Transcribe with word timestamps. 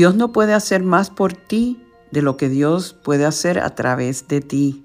Dios 0.00 0.14
no 0.14 0.32
puede 0.32 0.54
hacer 0.54 0.82
más 0.82 1.10
por 1.10 1.34
ti 1.34 1.78
de 2.10 2.22
lo 2.22 2.38
que 2.38 2.48
Dios 2.48 2.94
puede 2.94 3.26
hacer 3.26 3.58
a 3.58 3.74
través 3.74 4.28
de 4.28 4.40
ti. 4.40 4.82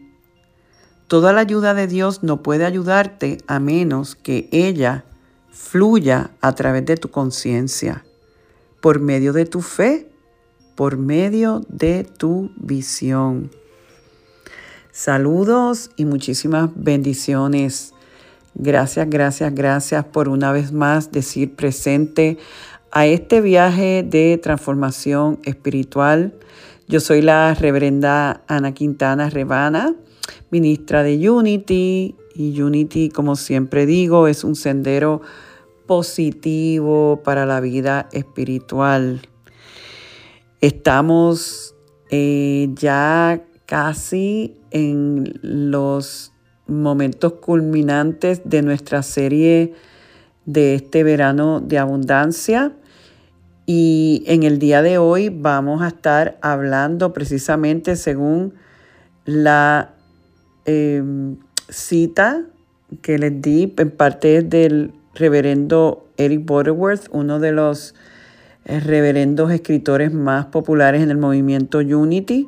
Toda 1.08 1.32
la 1.32 1.40
ayuda 1.40 1.74
de 1.74 1.88
Dios 1.88 2.22
no 2.22 2.44
puede 2.44 2.66
ayudarte 2.66 3.38
a 3.48 3.62
menos 3.62 4.16
que 4.16 4.50
ella 4.52 5.06
fluya 5.52 6.32
a 6.42 6.54
través 6.54 6.86
de 6.86 6.98
tu 6.98 7.12
conciencia, 7.12 8.04
por 8.82 9.00
medio 9.00 9.32
de 9.32 9.46
tu 9.46 9.62
fe, 9.62 10.10
por 10.76 10.98
medio 10.98 11.62
de 11.70 12.04
tu 12.04 12.52
visión. 12.58 13.52
Saludos 14.92 15.92
y 15.96 16.04
muchísimas 16.04 16.72
bendiciones. 16.76 17.94
Gracias, 18.54 19.10
gracias, 19.10 19.56
gracias 19.56 20.04
por 20.04 20.28
una 20.28 20.52
vez 20.52 20.74
más 20.74 21.14
decir 21.14 21.56
presente 21.56 22.38
a 22.96 23.06
este 23.06 23.42
viaje 23.42 24.02
de 24.04 24.40
transformación 24.42 25.40
espiritual. 25.44 26.34
Yo 26.88 27.00
soy 27.00 27.22
la 27.22 27.54
reverenda 27.54 28.42
Ana 28.48 28.74
Quintana 28.74 29.30
Rebana 29.30 29.94
ministra 30.50 31.04
de 31.04 31.30
Unity 31.30 32.16
y 32.34 32.62
Unity, 32.62 33.10
como 33.10 33.36
siempre 33.36 33.86
digo, 33.86 34.28
es 34.28 34.44
un 34.44 34.56
sendero 34.56 35.22
positivo 35.86 37.22
para 37.24 37.46
la 37.46 37.60
vida 37.60 38.08
espiritual. 38.12 39.22
Estamos 40.62 41.76
eh, 42.10 42.70
ya 42.74 43.44
casi 43.66 44.58
en 44.72 45.40
los 45.42 46.32
momentos 46.68 47.34
culminantes 47.34 48.42
de 48.46 48.62
nuestra 48.62 49.04
serie 49.04 49.74
de 50.46 50.76
este 50.76 51.04
verano 51.04 51.60
de 51.60 51.78
abundancia. 51.78 52.74
Y 53.66 54.24
en 54.28 54.44
el 54.44 54.60
día 54.60 54.82
de 54.82 54.98
hoy 54.98 55.30
vamos 55.30 55.82
a 55.82 55.88
estar 55.88 56.38
hablando 56.42 57.14
precisamente 57.14 57.96
según 57.96 58.54
la 59.26 59.96
Em, 60.66 61.38
cita 61.70 62.44
que 63.04 63.20
les 63.20 63.40
di 63.40 63.72
en 63.78 63.92
parte 63.92 64.42
del 64.42 64.94
reverendo 65.14 66.08
Eric 66.18 66.44
Butterworth, 66.46 67.08
uno 67.12 67.40
de 67.40 67.52
los 67.52 67.94
eh, 68.66 68.80
reverendos 68.80 69.52
escritores 69.52 70.12
más 70.12 70.48
populares 70.48 71.04
en 71.04 71.12
el 71.12 71.18
movimiento 71.18 71.80
Unity, 71.80 72.48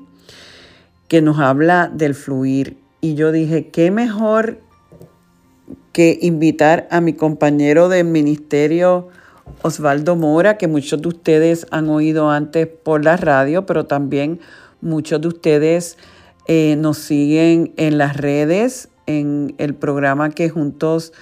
que 1.07 1.21
nos 1.21 1.37
habla 1.37 1.91
del 1.93 2.15
fluir. 2.15 2.77
Y 3.01 3.13
yo 3.13 3.31
dije, 3.31 3.69
¿qué 3.69 3.91
mejor 3.91 4.61
que 5.93 6.17
invitar 6.19 6.87
a 6.89 7.01
mi 7.01 7.13
compañero 7.13 7.87
de 7.87 8.03
ministerio 8.03 9.09
Osvaldo 9.61 10.15
Mora, 10.15 10.57
que 10.57 10.67
muchos 10.67 11.01
de 11.01 11.07
ustedes 11.07 11.67
han 11.71 11.89
oído 11.89 12.29
antes 12.29 12.67
por 12.67 13.03
la 13.03 13.17
radio, 13.17 13.65
pero 13.65 13.85
también 13.85 14.39
muchos 14.81 15.21
de 15.21 15.27
ustedes 15.27 15.97
eh, 16.47 16.75
nos 16.77 16.97
siguen 16.97 17.73
en 17.77 17.97
las 17.97 18.17
redes, 18.17 18.89
en 19.05 19.55
el 19.57 19.73
programa 19.75 20.29
que 20.29 20.49
juntos 20.49 21.13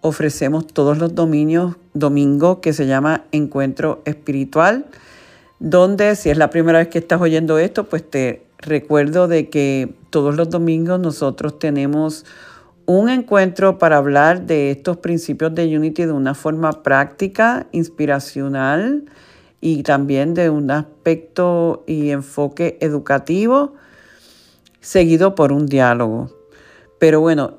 ofrecemos 0.00 0.66
todos 0.66 0.98
los 0.98 1.14
dominios, 1.14 1.76
domingos, 1.94 2.58
que 2.58 2.72
se 2.72 2.86
llama 2.86 3.24
Encuentro 3.32 4.02
Espiritual, 4.04 4.86
donde 5.58 6.16
si 6.16 6.30
es 6.30 6.36
la 6.36 6.50
primera 6.50 6.78
vez 6.78 6.88
que 6.88 6.98
estás 6.98 7.20
oyendo 7.20 7.58
esto, 7.58 7.88
pues 7.88 8.08
te 8.08 8.46
recuerdo 8.58 9.28
de 9.28 9.48
que 9.48 9.94
todos 10.10 10.36
los 10.36 10.50
domingos 10.50 11.00
nosotros 11.00 11.58
tenemos 11.58 12.24
un 12.86 13.08
encuentro 13.08 13.78
para 13.78 13.96
hablar 13.96 14.42
de 14.46 14.70
estos 14.70 14.96
principios 14.98 15.54
de 15.54 15.76
Unity 15.76 16.04
de 16.04 16.12
una 16.12 16.34
forma 16.34 16.82
práctica, 16.82 17.66
inspiracional 17.72 19.04
y 19.60 19.82
también 19.82 20.34
de 20.34 20.50
un 20.50 20.70
aspecto 20.70 21.84
y 21.86 22.10
enfoque 22.10 22.78
educativo 22.80 23.74
seguido 24.80 25.34
por 25.34 25.52
un 25.52 25.66
diálogo. 25.66 26.30
Pero 26.98 27.20
bueno, 27.20 27.56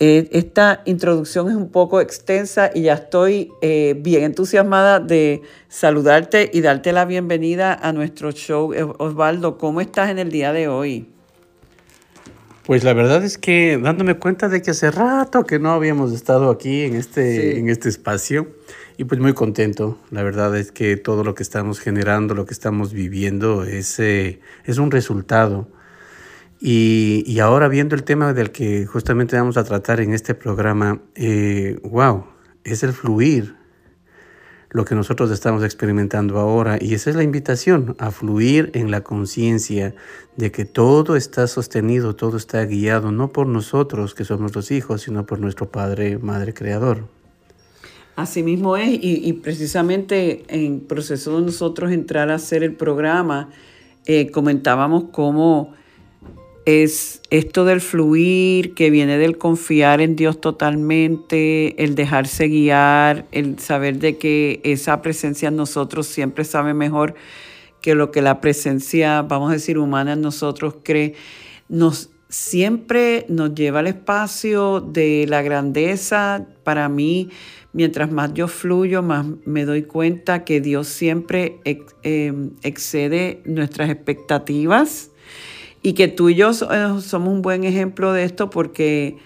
esta 0.00 0.82
introducción 0.84 1.50
es 1.50 1.56
un 1.56 1.68
poco 1.68 2.00
extensa 2.00 2.70
y 2.74 2.82
ya 2.82 2.94
estoy 2.94 3.52
eh, 3.60 3.94
bien 3.98 4.24
entusiasmada 4.24 4.98
de 5.00 5.42
saludarte 5.68 6.50
y 6.52 6.60
darte 6.60 6.92
la 6.92 7.04
bienvenida 7.04 7.74
a 7.74 7.92
nuestro 7.92 8.32
show. 8.32 8.72
Eh, 8.72 8.82
Osvaldo, 8.98 9.58
¿cómo 9.58 9.80
estás 9.80 10.10
en 10.10 10.18
el 10.18 10.30
día 10.30 10.52
de 10.52 10.68
hoy? 10.68 11.08
Pues 12.70 12.84
la 12.84 12.92
verdad 12.92 13.24
es 13.24 13.36
que 13.36 13.80
dándome 13.82 14.14
cuenta 14.14 14.48
de 14.48 14.62
que 14.62 14.70
hace 14.70 14.92
rato 14.92 15.42
que 15.42 15.58
no 15.58 15.72
habíamos 15.72 16.12
estado 16.12 16.50
aquí 16.50 16.82
en 16.82 16.94
este, 16.94 17.58
en 17.58 17.68
este 17.68 17.88
espacio 17.88 18.46
y 18.96 19.02
pues 19.02 19.20
muy 19.20 19.32
contento. 19.32 19.98
La 20.12 20.22
verdad 20.22 20.56
es 20.56 20.70
que 20.70 20.96
todo 20.96 21.24
lo 21.24 21.34
que 21.34 21.42
estamos 21.42 21.80
generando, 21.80 22.32
lo 22.32 22.46
que 22.46 22.54
estamos 22.54 22.92
viviendo 22.92 23.64
es, 23.64 23.98
es 23.98 24.78
un 24.78 24.92
resultado. 24.92 25.66
Y, 26.60 27.40
ahora 27.40 27.66
viendo 27.66 27.96
el 27.96 28.04
tema 28.04 28.34
del 28.34 28.52
que 28.52 28.86
justamente 28.86 29.34
vamos 29.34 29.56
a 29.56 29.64
tratar 29.64 30.00
en 30.00 30.14
este 30.14 30.36
programa, 30.36 31.02
eh, 31.16 31.76
wow, 31.82 32.24
es 32.62 32.84
el 32.84 32.92
fluir, 32.92 33.56
lo 34.70 34.84
que 34.84 34.94
nosotros 34.94 35.30
estamos 35.30 35.64
experimentando 35.64 36.38
ahora. 36.38 36.78
Y 36.80 36.94
esa 36.94 37.10
es 37.10 37.16
la 37.16 37.22
invitación, 37.22 37.96
a 37.98 38.10
fluir 38.10 38.70
en 38.74 38.90
la 38.90 39.02
conciencia 39.02 39.94
de 40.36 40.52
que 40.52 40.64
todo 40.64 41.16
está 41.16 41.46
sostenido, 41.46 42.14
todo 42.14 42.36
está 42.36 42.64
guiado, 42.64 43.10
no 43.10 43.32
por 43.32 43.46
nosotros 43.46 44.14
que 44.14 44.24
somos 44.24 44.54
los 44.54 44.70
hijos, 44.70 45.02
sino 45.02 45.26
por 45.26 45.40
nuestro 45.40 45.70
Padre, 45.70 46.18
Madre 46.18 46.54
Creador. 46.54 47.08
Así 48.16 48.42
mismo 48.42 48.76
es, 48.76 48.98
y, 49.00 49.32
precisamente 49.34 50.44
en 50.48 50.80
proceso 50.80 51.38
de 51.38 51.46
nosotros 51.46 51.90
entrar 51.90 52.30
a 52.30 52.34
hacer 52.34 52.62
el 52.62 52.74
programa, 52.74 53.50
eh, 54.06 54.30
comentábamos 54.30 55.04
cómo 55.10 55.74
es 56.66 57.22
esto 57.30 57.64
del 57.64 57.80
fluir, 57.80 58.74
que 58.74 58.90
viene 58.90 59.18
del 59.18 59.38
confiar 59.38 60.00
en 60.00 60.16
Dios 60.16 60.40
totalmente, 60.40 61.82
el 61.82 61.94
dejarse 61.94 62.48
guiar, 62.48 63.26
el 63.32 63.58
saber 63.58 63.98
de 63.98 64.18
que 64.18 64.60
esa 64.64 65.00
presencia 65.02 65.48
en 65.48 65.56
nosotros 65.56 66.06
siempre 66.06 66.44
sabe 66.44 66.74
mejor 66.74 67.14
que 67.80 67.94
lo 67.94 68.10
que 68.10 68.22
la 68.22 68.40
presencia, 68.40 69.22
vamos 69.22 69.50
a 69.50 69.54
decir, 69.54 69.78
humana 69.78 70.12
en 70.12 70.20
nosotros 70.20 70.76
cree, 70.82 71.14
nos 71.68 72.10
siempre 72.28 73.26
nos 73.28 73.54
lleva 73.54 73.80
al 73.80 73.88
espacio 73.88 74.80
de 74.80 75.26
la 75.28 75.42
grandeza. 75.42 76.46
Para 76.62 76.88
mí, 76.88 77.30
mientras 77.72 78.12
más 78.12 78.32
yo 78.34 78.48
fluyo, 78.48 79.02
más 79.02 79.26
me 79.44 79.64
doy 79.64 79.82
cuenta 79.82 80.44
que 80.44 80.60
Dios 80.60 80.86
siempre 80.86 81.58
eh, 81.64 82.32
excede 82.62 83.42
nuestras 83.44 83.90
expectativas 83.90 85.09
y 85.82 85.94
que 85.94 86.08
tú 86.08 86.28
y 86.28 86.34
yo 86.34 86.50
eh, 86.50 87.00
somos 87.00 87.28
un 87.28 87.42
buen 87.42 87.64
ejemplo 87.64 88.12
de 88.12 88.24
esto 88.24 88.50
porque 88.50 89.16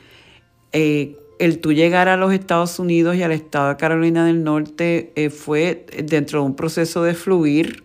eh, 0.72 1.16
el 1.38 1.60
tú 1.60 1.72
llegar 1.72 2.08
a 2.08 2.16
los 2.16 2.32
Estados 2.32 2.78
Unidos 2.78 3.16
y 3.16 3.22
al 3.22 3.32
estado 3.32 3.70
de 3.70 3.76
Carolina 3.76 4.24
del 4.24 4.44
Norte 4.44 5.12
eh, 5.16 5.30
fue 5.30 5.86
dentro 6.04 6.40
de 6.40 6.46
un 6.46 6.56
proceso 6.56 7.02
de 7.02 7.14
fluir. 7.14 7.82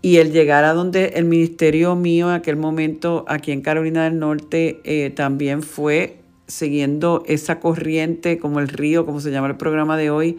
Y 0.00 0.18
el 0.18 0.32
llegar 0.32 0.64
a 0.64 0.74
donde 0.74 1.06
el 1.16 1.24
ministerio 1.24 1.96
mío 1.96 2.28
en 2.28 2.36
aquel 2.36 2.56
momento 2.56 3.24
aquí 3.26 3.50
en 3.50 3.62
Carolina 3.62 4.04
del 4.04 4.20
Norte 4.20 5.12
también 5.16 5.60
fue 5.60 6.18
siguiendo 6.46 7.24
esa 7.26 7.58
corriente 7.58 8.38
como 8.38 8.60
el 8.60 8.68
río, 8.68 9.04
como 9.04 9.20
se 9.20 9.32
llama 9.32 9.48
el 9.48 9.56
programa 9.56 9.96
de 9.96 10.10
hoy. 10.10 10.38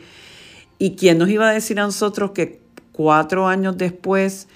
¿Y 0.77 0.95
quién 0.95 1.17
nos 1.17 1.27
iba 1.27 1.49
a 1.49 1.53
decir 1.53 1.77
a 1.81 1.83
nosotros 1.83 2.31
que 2.31 2.61
cuatro 2.93 3.47
años 3.47 3.77
después 3.77 4.47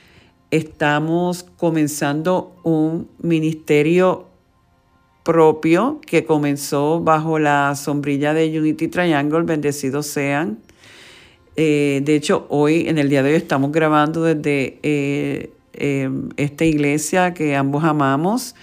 estamos 0.53 1.47
comenzando 1.57 2.55
un 2.61 3.09
ministerio 3.19 4.27
propio 5.23 5.99
que 6.05 6.25
comenzó 6.25 6.99
bajo 6.99 7.39
la 7.39 7.73
sombrilla 7.75 8.35
de 8.35 8.59
Unity 8.59 8.87
Triangle, 8.87 9.41
bendecidos 9.43 10.05
sean. 10.05 10.59
Eh, 11.55 12.01
de 12.05 12.15
hecho, 12.15 12.45
hoy, 12.49 12.87
en 12.87 12.99
el 12.99 13.09
día 13.09 13.23
de 13.23 13.31
hoy, 13.31 13.35
estamos 13.35 13.71
grabando 13.71 14.21
desde 14.21 14.77
eh, 14.83 15.49
em, 15.73 16.29
esta 16.37 16.65
iglesia 16.65 17.33
que 17.33 17.55
ambos 17.55 17.83
amamos. 17.83 18.53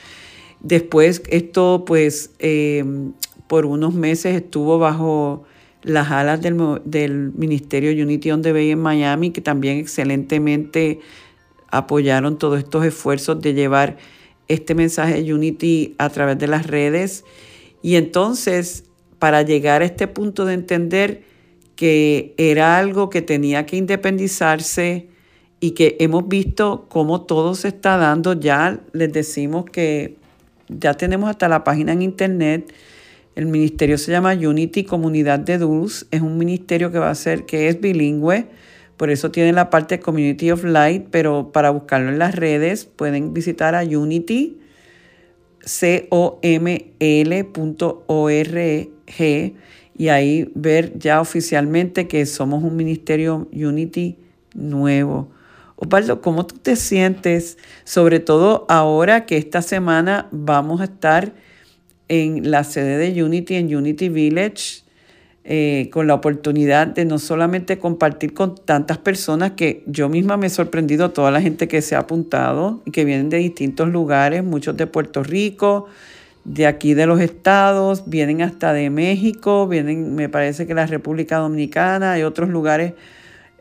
Después, 0.61 1.25
esto, 1.29 1.85
pues, 1.85 2.31
em, 2.39 3.15
por 3.49 3.67
unos 3.67 3.95
meses 3.95 4.37
estuvo 4.37 4.79
bajo 4.79 5.43
las 5.83 6.13
alas 6.13 6.41
del, 6.41 6.57
del 6.85 7.33
Ministerio 7.33 7.91
Unity 7.91 8.31
on 8.31 8.43
the 8.43 8.53
Bay 8.53 8.71
en 8.71 8.79
Miami, 8.79 9.33
que 9.33 9.41
también 9.41 9.79
excelentemente 9.79 11.01
apoyaron 11.71 12.39
todos 12.39 12.59
estos 12.59 12.85
esfuerzos 12.85 13.41
de 13.41 13.55
llevar 13.55 13.97
este 14.49 14.75
mensaje 14.75 15.23
de 15.23 15.33
Unity 15.33 15.95
a 15.99 16.09
través 16.11 16.39
de 16.39 16.49
las 16.49 16.67
redes. 16.67 17.25
Y 17.83 17.95
entonces, 17.97 18.85
para 19.19 19.43
llegar 19.43 19.83
a 19.83 19.85
este 19.85 20.09
punto 20.09 20.45
de 20.45 20.55
entender 20.55 21.23
que 21.77 22.35
era 22.37 22.79
algo 22.79 23.09
que 23.09 23.23
tenía 23.23 23.65
que 23.65 23.77
independizarse 23.77 25.09
y 25.61 25.71
que 25.73 25.97
hemos 26.01 26.27
visto 26.29 26.87
cómo 26.89 27.23
todo 27.23 27.55
se 27.55 27.69
está 27.69 27.97
dando, 27.97 28.33
ya 28.33 28.81
les 28.93 29.13
decimos 29.13 29.65
que 29.67 30.17
ya 30.69 30.95
tenemos 30.95 31.31
hasta 31.31 31.49
la 31.49 31.65
página 31.65 31.93
en 31.93 32.03
internet. 32.03 32.73
El 33.37 33.47
ministerio 33.47 33.99
se 33.99 34.11
llama 34.11 34.33
Unity 34.33 34.85
Comunidad 34.85 35.39
de 35.39 35.59
Dulce. 35.59 36.07
Es 36.11 36.21
un 36.21 36.37
ministerio 36.37 36.91
que 36.91 36.99
va 36.99 37.11
a 37.11 37.15
ser, 37.15 37.47
que 37.47 37.69
es 37.69 37.81
bilingüe 37.81 38.47
por 39.01 39.09
eso 39.09 39.31
tiene 39.31 39.55
la 39.55 39.71
parte 39.71 39.99
Community 39.99 40.51
of 40.51 40.63
Light, 40.63 41.07
pero 41.11 41.53
para 41.53 41.71
buscarlo 41.71 42.11
en 42.11 42.19
las 42.19 42.35
redes 42.35 42.85
pueden 42.85 43.33
visitar 43.33 43.75
a 43.75 43.81
Unity, 43.83 44.59
C-O-M-L.org 45.61 46.11
y 49.97 50.09
ahí 50.09 50.53
ver 50.55 50.99
ya 50.99 51.23
oficialmente 51.23 52.09
que 52.09 52.27
somos 52.27 52.63
un 52.63 52.77
ministerio 52.77 53.49
Unity 53.55 54.19
nuevo. 54.53 55.31
Osvaldo, 55.77 56.21
¿cómo 56.21 56.45
tú 56.45 56.57
te 56.59 56.77
sientes? 56.77 57.57
Sobre 57.85 58.21
todo 58.21 58.67
ahora 58.69 59.25
que 59.25 59.39
esta 59.39 59.63
semana 59.63 60.29
vamos 60.31 60.83
a 60.83 60.85
estar 60.85 61.33
en 62.09 62.51
la 62.51 62.65
sede 62.65 62.99
de 62.99 63.25
Unity, 63.25 63.55
en 63.55 63.75
Unity 63.75 64.11
Village, 64.11 64.83
eh, 65.43 65.89
con 65.91 66.07
la 66.07 66.15
oportunidad 66.15 66.87
de 66.87 67.07
no 67.07 67.19
solamente 67.19 67.79
compartir 67.79 68.35
con 68.35 68.55
tantas 68.57 68.99
personas 68.99 69.53
que 69.53 69.83
yo 69.87 70.09
misma 70.11 70.37
me 70.37 70.49
he 70.49 70.51
sorprendido, 70.51 71.11
toda 71.11 71.31
la 71.31 71.41
gente 71.41 71.67
que 71.67 71.81
se 71.81 71.97
ha 71.97 72.01
apuntado 72.01 72.83
y 72.85 72.91
que 72.91 73.07
vienen 73.07 73.31
de 73.31 73.39
distintos 73.39 73.89
lugares, 73.89 74.45
muchos 74.45 74.77
de 74.77 74.87
Puerto 74.87 75.23
Rico, 75.23 75.87
de 76.45 76.67
aquí 76.67 76.93
de 76.93 77.07
los 77.07 77.21
estados, 77.21 78.05
vienen 78.07 78.43
hasta 78.43 78.73
de 78.73 78.91
México, 78.91 79.67
vienen, 79.67 80.15
me 80.15 80.29
parece 80.29 80.67
que 80.67 80.75
la 80.75 80.87
República 80.87 81.39
Dominicana, 81.39 82.19
y 82.19 82.23
otros 82.23 82.51
lugares 82.51 82.93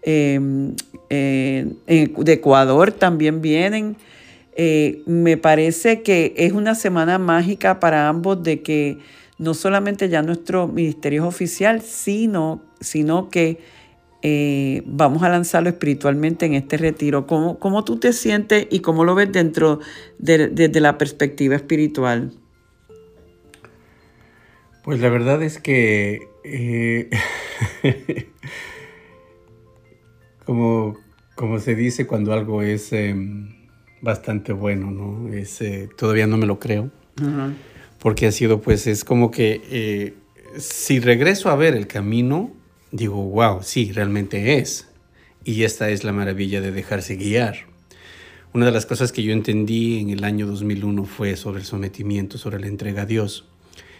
em, 0.02 0.75
de 1.10 2.34
Ecuador 2.34 2.92
también 2.92 3.42
vienen. 3.42 3.96
Eh, 4.62 5.04
me 5.06 5.38
parece 5.38 6.02
que 6.02 6.34
es 6.36 6.52
una 6.52 6.75
semana 6.75 7.18
mágica 7.18 7.80
para 7.80 8.10
ambos 8.10 8.44
de 8.44 8.62
que 8.62 8.98
no 9.39 9.53
solamente 9.53 10.09
ya 10.09 10.21
nuestro 10.21 10.68
ministerio 10.68 11.24
es 11.24 11.27
oficial, 11.27 11.81
sino, 11.81 12.62
sino 12.81 13.30
que 13.30 13.57
eh, 14.21 14.83
vamos 14.86 15.24
a 15.24 15.30
lanzarlo 15.30 15.69
espiritualmente 15.69 16.45
en 16.45 16.53
este 16.53 16.75
retiro. 16.75 17.25
¿Cómo, 17.25 17.57
¿Cómo, 17.57 17.86
tú 17.86 17.97
te 17.97 18.12
sientes 18.12 18.68
y 18.69 18.81
cómo 18.81 19.06
lo 19.06 19.15
ves 19.15 19.31
dentro 19.31 19.80
de, 20.18 20.50
desde 20.50 20.81
la 20.81 20.97
perspectiva 20.97 21.56
espiritual? 21.56 22.33
Pues 24.83 25.00
la 25.00 25.09
verdad 25.09 25.41
es 25.41 25.57
que 25.57 26.27
eh, 26.44 27.09
como, 30.45 30.97
como 31.36 31.59
se 31.59 31.75
dice 31.75 32.06
cuando 32.06 32.33
algo 32.33 32.62
es 32.62 32.91
em, 32.91 33.69
bastante 34.01 34.51
bueno, 34.51 34.91
¿no? 34.91 35.33
Es, 35.33 35.62
eh, 35.62 35.88
todavía 35.97 36.27
no 36.27 36.36
me 36.36 36.45
lo 36.45 36.59
creo 36.59 36.91
porque 38.00 38.28
ha 38.28 38.31
sido 38.31 38.62
pues 38.62 38.88
es 38.88 39.04
como 39.04 39.31
que 39.31 39.62
eh, 39.69 40.13
si 40.57 41.00
regreso 41.00 41.50
a 41.50 41.56
ver 41.56 41.75
el 41.75 41.88
camino, 41.88 42.51
digo, 42.92 43.22
wow, 43.24 43.62
sí, 43.62 43.92
realmente 43.92 44.57
es. 44.57 44.88
Y 45.44 45.63
esta 45.63 45.90
es 45.90 46.04
la 46.04 46.12
maravilla 46.12 46.62
de 46.62 46.72
dejarse 46.72 47.16
guiar. 47.16 47.68
Una 48.54 48.66
de 48.66 48.72
las 48.72 48.86
cosas 48.86 49.12
que 49.12 49.24
yo 49.24 49.31
entendí 49.31 50.00
en 50.00 50.10
el 50.10 50.24
año 50.24 50.48
2001 50.48 51.06
fue 51.06 51.36
sobre 51.36 51.60
el 51.60 51.66
sometimiento, 51.66 52.38
sobre 52.38 52.60
la 52.60 52.68
entrega 52.68 53.04
a 53.04 53.06
Dios, 53.06 53.46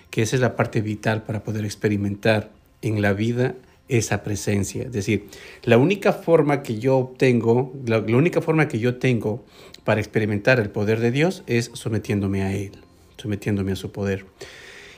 que 0.10 0.24
esa 0.24 0.36
es 0.36 0.42
la 0.42 0.56
parte 0.56 0.82
vital 0.82 1.24
para 1.24 1.44
poder 1.44 1.66
experimentar 1.66 2.52
en 2.82 3.02
la 3.02 3.14
vida 3.14 3.56
esa 3.90 4.24
presencia. 4.24 4.84
Es 4.84 4.92
decir, 4.92 5.28
la 5.64 5.78
única 5.78 6.14
forma 6.14 6.64
que 6.64 6.80
yo 6.80 6.98
obtengo, 6.98 7.74
la 7.86 8.00
única 8.00 8.42
forma 8.42 8.68
que 8.68 8.80
yo 8.80 8.98
tengo 8.98 9.46
para 9.84 10.02
experimentar 10.02 10.60
el 10.60 10.72
poder 10.72 11.00
de 11.00 11.12
Dios 11.12 11.44
es 11.48 11.72
sometiéndome 11.74 12.42
a 12.42 12.54
Él 12.56 12.89
sometiéndome 13.20 13.74
a 13.74 13.76
su 13.76 13.92
poder. 13.92 14.26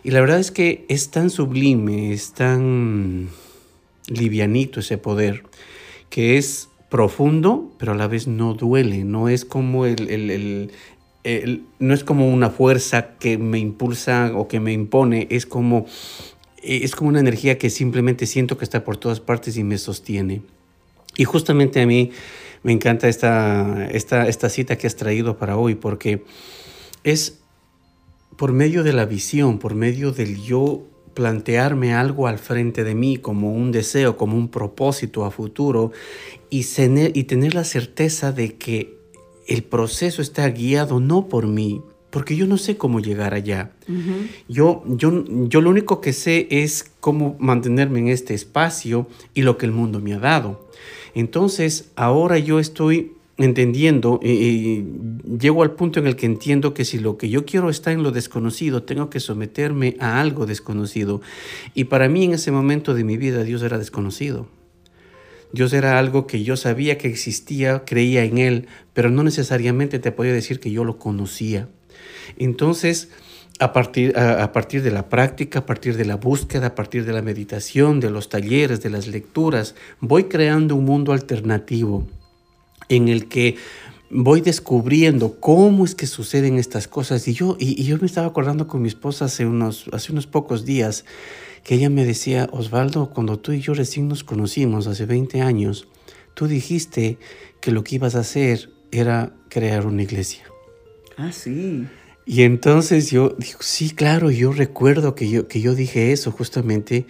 Y 0.03 0.11
la 0.11 0.21
verdad 0.21 0.39
es 0.39 0.51
que 0.51 0.85
es 0.89 1.11
tan 1.11 1.29
sublime, 1.29 2.13
es 2.13 2.33
tan 2.33 3.29
livianito 4.07 4.79
ese 4.79 4.97
poder, 4.97 5.43
que 6.09 6.37
es 6.37 6.69
profundo, 6.89 7.71
pero 7.77 7.93
a 7.93 7.95
la 7.95 8.07
vez 8.07 8.27
no 8.27 8.53
duele, 8.53 9.03
no 9.03 9.29
es 9.29 9.45
como 9.45 9.85
el, 9.85 10.71
no 11.79 11.93
es 11.93 12.03
como 12.03 12.29
una 12.29 12.49
fuerza 12.49 13.17
que 13.17 13.37
me 13.37 13.59
impulsa 13.59 14.31
o 14.35 14.47
que 14.47 14.59
me 14.59 14.73
impone, 14.73 15.27
es 15.29 15.45
como, 15.45 15.85
es 16.61 16.95
como 16.95 17.09
una 17.09 17.19
energía 17.19 17.57
que 17.57 17.69
simplemente 17.69 18.25
siento 18.25 18.57
que 18.57 18.65
está 18.65 18.83
por 18.83 18.97
todas 18.97 19.19
partes 19.19 19.55
y 19.57 19.63
me 19.63 19.77
sostiene. 19.77 20.41
Y 21.15 21.25
justamente 21.25 21.81
a 21.81 21.85
mí 21.85 22.11
me 22.63 22.71
encanta 22.71 23.07
esta, 23.07 23.87
esta, 23.91 24.27
esta 24.27 24.49
cita 24.49 24.77
que 24.77 24.87
has 24.87 24.95
traído 24.95 25.37
para 25.37 25.57
hoy, 25.57 25.75
porque 25.75 26.23
es 27.03 27.40
por 28.41 28.53
medio 28.53 28.81
de 28.81 28.91
la 28.91 29.05
visión, 29.05 29.59
por 29.59 29.75
medio 29.75 30.11
del 30.13 30.41
yo 30.41 30.81
plantearme 31.13 31.93
algo 31.93 32.25
al 32.25 32.39
frente 32.39 32.83
de 32.83 32.95
mí 32.95 33.17
como 33.17 33.53
un 33.53 33.71
deseo, 33.71 34.17
como 34.17 34.35
un 34.35 34.47
propósito 34.47 35.25
a 35.25 35.29
futuro 35.29 35.91
y 36.49 36.63
tener, 36.63 37.15
y 37.15 37.25
tener 37.25 37.53
la 37.53 37.63
certeza 37.63 38.31
de 38.31 38.55
que 38.55 38.97
el 39.47 39.61
proceso 39.61 40.23
está 40.23 40.49
guiado 40.49 40.99
no 40.99 41.27
por 41.27 41.45
mí, 41.45 41.83
porque 42.09 42.35
yo 42.35 42.47
no 42.47 42.57
sé 42.57 42.77
cómo 42.77 42.99
llegar 42.99 43.35
allá. 43.35 43.73
yo, 44.49 44.83
yo, 44.87 45.23
yo 45.47 45.61
lo 45.61 45.69
único 45.69 46.01
que 46.01 46.11
sé 46.11 46.47
es 46.49 46.91
cómo 46.99 47.35
mantenerme 47.37 47.99
en 47.99 48.07
este 48.07 48.33
espacio 48.33 49.07
y 49.35 49.43
lo 49.43 49.59
que 49.59 49.67
el 49.67 49.71
mundo 49.71 49.99
me 49.99 50.15
ha 50.15 50.19
dado. 50.19 50.67
Entonces, 51.13 51.91
ahora 51.95 52.39
yo 52.39 52.57
estoy 52.57 53.13
entendiendo, 53.43 54.19
y 54.21 54.85
llego 55.39 55.63
al 55.63 55.71
punto 55.71 55.99
en 55.99 56.07
el 56.07 56.15
que 56.15 56.25
entiendo 56.25 56.73
que 56.73 56.85
si 56.85 56.99
lo 56.99 57.17
que 57.17 57.29
yo 57.29 57.45
quiero 57.45 57.69
está 57.69 57.91
en 57.91 58.03
lo 58.03 58.11
desconocido, 58.11 58.83
tengo 58.83 59.09
que 59.09 59.19
someterme 59.19 59.95
a 59.99 60.19
algo 60.21 60.45
desconocido. 60.45 61.21
Y 61.73 61.85
para 61.85 62.09
mí 62.09 62.23
en 62.25 62.33
ese 62.33 62.51
momento 62.51 62.93
de 62.93 63.03
mi 63.03 63.17
vida 63.17 63.43
Dios 63.43 63.61
era 63.63 63.77
desconocido. 63.77 64.47
Dios 65.53 65.73
era 65.73 65.99
algo 65.99 66.27
que 66.27 66.43
yo 66.43 66.55
sabía 66.55 66.97
que 66.97 67.07
existía, 67.07 67.83
creía 67.85 68.23
en 68.23 68.37
Él, 68.37 68.67
pero 68.93 69.09
no 69.09 69.23
necesariamente 69.23 69.99
te 69.99 70.11
podía 70.11 70.33
decir 70.33 70.59
que 70.59 70.71
yo 70.71 70.85
lo 70.85 70.97
conocía. 70.97 71.67
Entonces, 72.37 73.09
a 73.59 73.73
partir, 73.73 74.17
a 74.17 74.51
partir 74.53 74.81
de 74.81 74.91
la 74.91 75.09
práctica, 75.09 75.59
a 75.59 75.65
partir 75.65 75.97
de 75.97 76.05
la 76.05 76.15
búsqueda, 76.15 76.67
a 76.67 76.75
partir 76.75 77.05
de 77.05 77.13
la 77.13 77.21
meditación, 77.21 77.99
de 77.99 78.09
los 78.09 78.29
talleres, 78.29 78.81
de 78.81 78.89
las 78.89 79.07
lecturas, 79.07 79.75
voy 79.99 80.23
creando 80.25 80.75
un 80.75 80.85
mundo 80.85 81.11
alternativo 81.11 82.07
en 82.95 83.07
el 83.07 83.27
que 83.27 83.55
voy 84.09 84.41
descubriendo 84.41 85.39
cómo 85.39 85.85
es 85.85 85.95
que 85.95 86.07
suceden 86.07 86.57
estas 86.57 86.87
cosas. 86.87 87.27
Y 87.27 87.33
yo, 87.33 87.55
y, 87.59 87.83
yo 87.83 87.97
me 87.97 88.05
estaba 88.05 88.27
acordando 88.27 88.67
con 88.67 88.81
mi 88.81 88.87
esposa 88.87 89.25
hace 89.25 89.45
unos, 89.45 89.85
hace 89.91 90.11
unos 90.11 90.27
pocos 90.27 90.65
días 90.65 91.05
que 91.63 91.75
ella 91.75 91.89
me 91.89 92.05
decía, 92.05 92.49
Osvaldo, 92.51 93.11
cuando 93.11 93.39
tú 93.39 93.51
y 93.51 93.61
yo 93.61 93.73
recién 93.73 94.07
nos 94.07 94.23
conocimos 94.23 94.87
hace 94.87 95.05
20 95.05 95.41
años, 95.41 95.87
tú 96.33 96.47
dijiste 96.47 97.17
que 97.59 97.71
lo 97.71 97.83
que 97.83 97.95
ibas 97.95 98.15
a 98.15 98.19
hacer 98.19 98.69
era 98.91 99.33
crear 99.49 99.85
una 99.85 100.03
iglesia. 100.03 100.43
Ah, 101.17 101.31
sí. 101.31 101.85
Y 102.25 102.43
entonces 102.43 103.11
yo 103.11 103.35
digo, 103.37 103.59
sí, 103.61 103.91
claro, 103.91 104.31
yo 104.31 104.51
recuerdo 104.51 105.15
que 105.15 105.29
yo, 105.29 105.47
que 105.47 105.61
yo 105.61 105.75
dije 105.75 106.11
eso 106.11 106.31
justamente. 106.31 107.05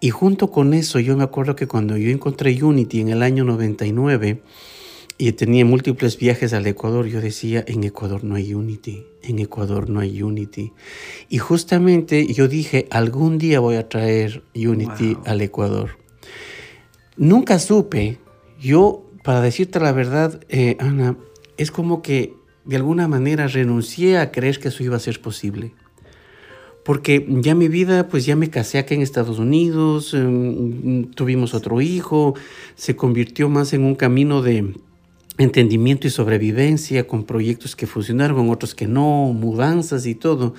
Y 0.00 0.10
junto 0.10 0.50
con 0.50 0.74
eso, 0.74 1.00
yo 1.00 1.16
me 1.16 1.24
acuerdo 1.24 1.56
que 1.56 1.66
cuando 1.66 1.96
yo 1.96 2.10
encontré 2.10 2.62
Unity 2.62 3.00
en 3.00 3.08
el 3.08 3.22
año 3.22 3.44
99, 3.44 4.42
y 5.18 5.32
tenía 5.32 5.64
múltiples 5.64 6.18
viajes 6.18 6.52
al 6.52 6.66
Ecuador, 6.66 7.06
yo 7.06 7.20
decía, 7.20 7.64
en 7.66 7.84
Ecuador 7.84 8.22
no 8.22 8.34
hay 8.34 8.52
Unity, 8.52 9.06
en 9.22 9.38
Ecuador 9.38 9.88
no 9.88 10.00
hay 10.00 10.22
Unity. 10.22 10.72
Y 11.30 11.38
justamente 11.38 12.26
yo 12.32 12.48
dije, 12.48 12.86
algún 12.90 13.38
día 13.38 13.60
voy 13.60 13.76
a 13.76 13.88
traer 13.88 14.42
Unity 14.54 15.16
al 15.24 15.40
Ecuador. 15.40 15.98
Nunca 17.16 17.58
supe, 17.58 18.18
yo, 18.60 19.06
para 19.24 19.40
decirte 19.40 19.80
la 19.80 19.92
verdad, 19.92 20.40
eh, 20.50 20.76
Ana, 20.80 21.16
es 21.56 21.70
como 21.70 22.02
que 22.02 22.34
de 22.66 22.76
alguna 22.76 23.08
manera 23.08 23.46
renuncié 23.48 24.18
a 24.18 24.30
creer 24.30 24.58
que 24.58 24.68
eso 24.68 24.82
iba 24.82 24.96
a 24.96 25.00
ser 25.00 25.22
posible. 25.22 25.72
Porque 26.84 27.26
ya 27.40 27.54
mi 27.54 27.68
vida, 27.68 28.06
pues 28.08 28.26
ya 28.26 28.36
me 28.36 28.50
casé 28.50 28.78
aquí 28.78 28.94
en 28.94 29.02
Estados 29.02 29.40
Unidos, 29.40 30.14
em, 30.14 31.10
tuvimos 31.10 31.54
otro 31.54 31.80
hijo, 31.80 32.34
se 32.76 32.94
convirtió 32.94 33.48
más 33.48 33.72
en 33.72 33.82
un 33.82 33.96
camino 33.96 34.40
de 34.40 34.72
entendimiento 35.38 36.06
y 36.06 36.10
sobrevivencia, 36.10 37.06
con 37.06 37.24
proyectos 37.24 37.76
que 37.76 37.86
funcionaron, 37.86 38.36
con 38.36 38.50
otros 38.50 38.74
que 38.74 38.86
no, 38.86 39.32
mudanzas 39.32 40.06
y 40.06 40.14
todo. 40.14 40.54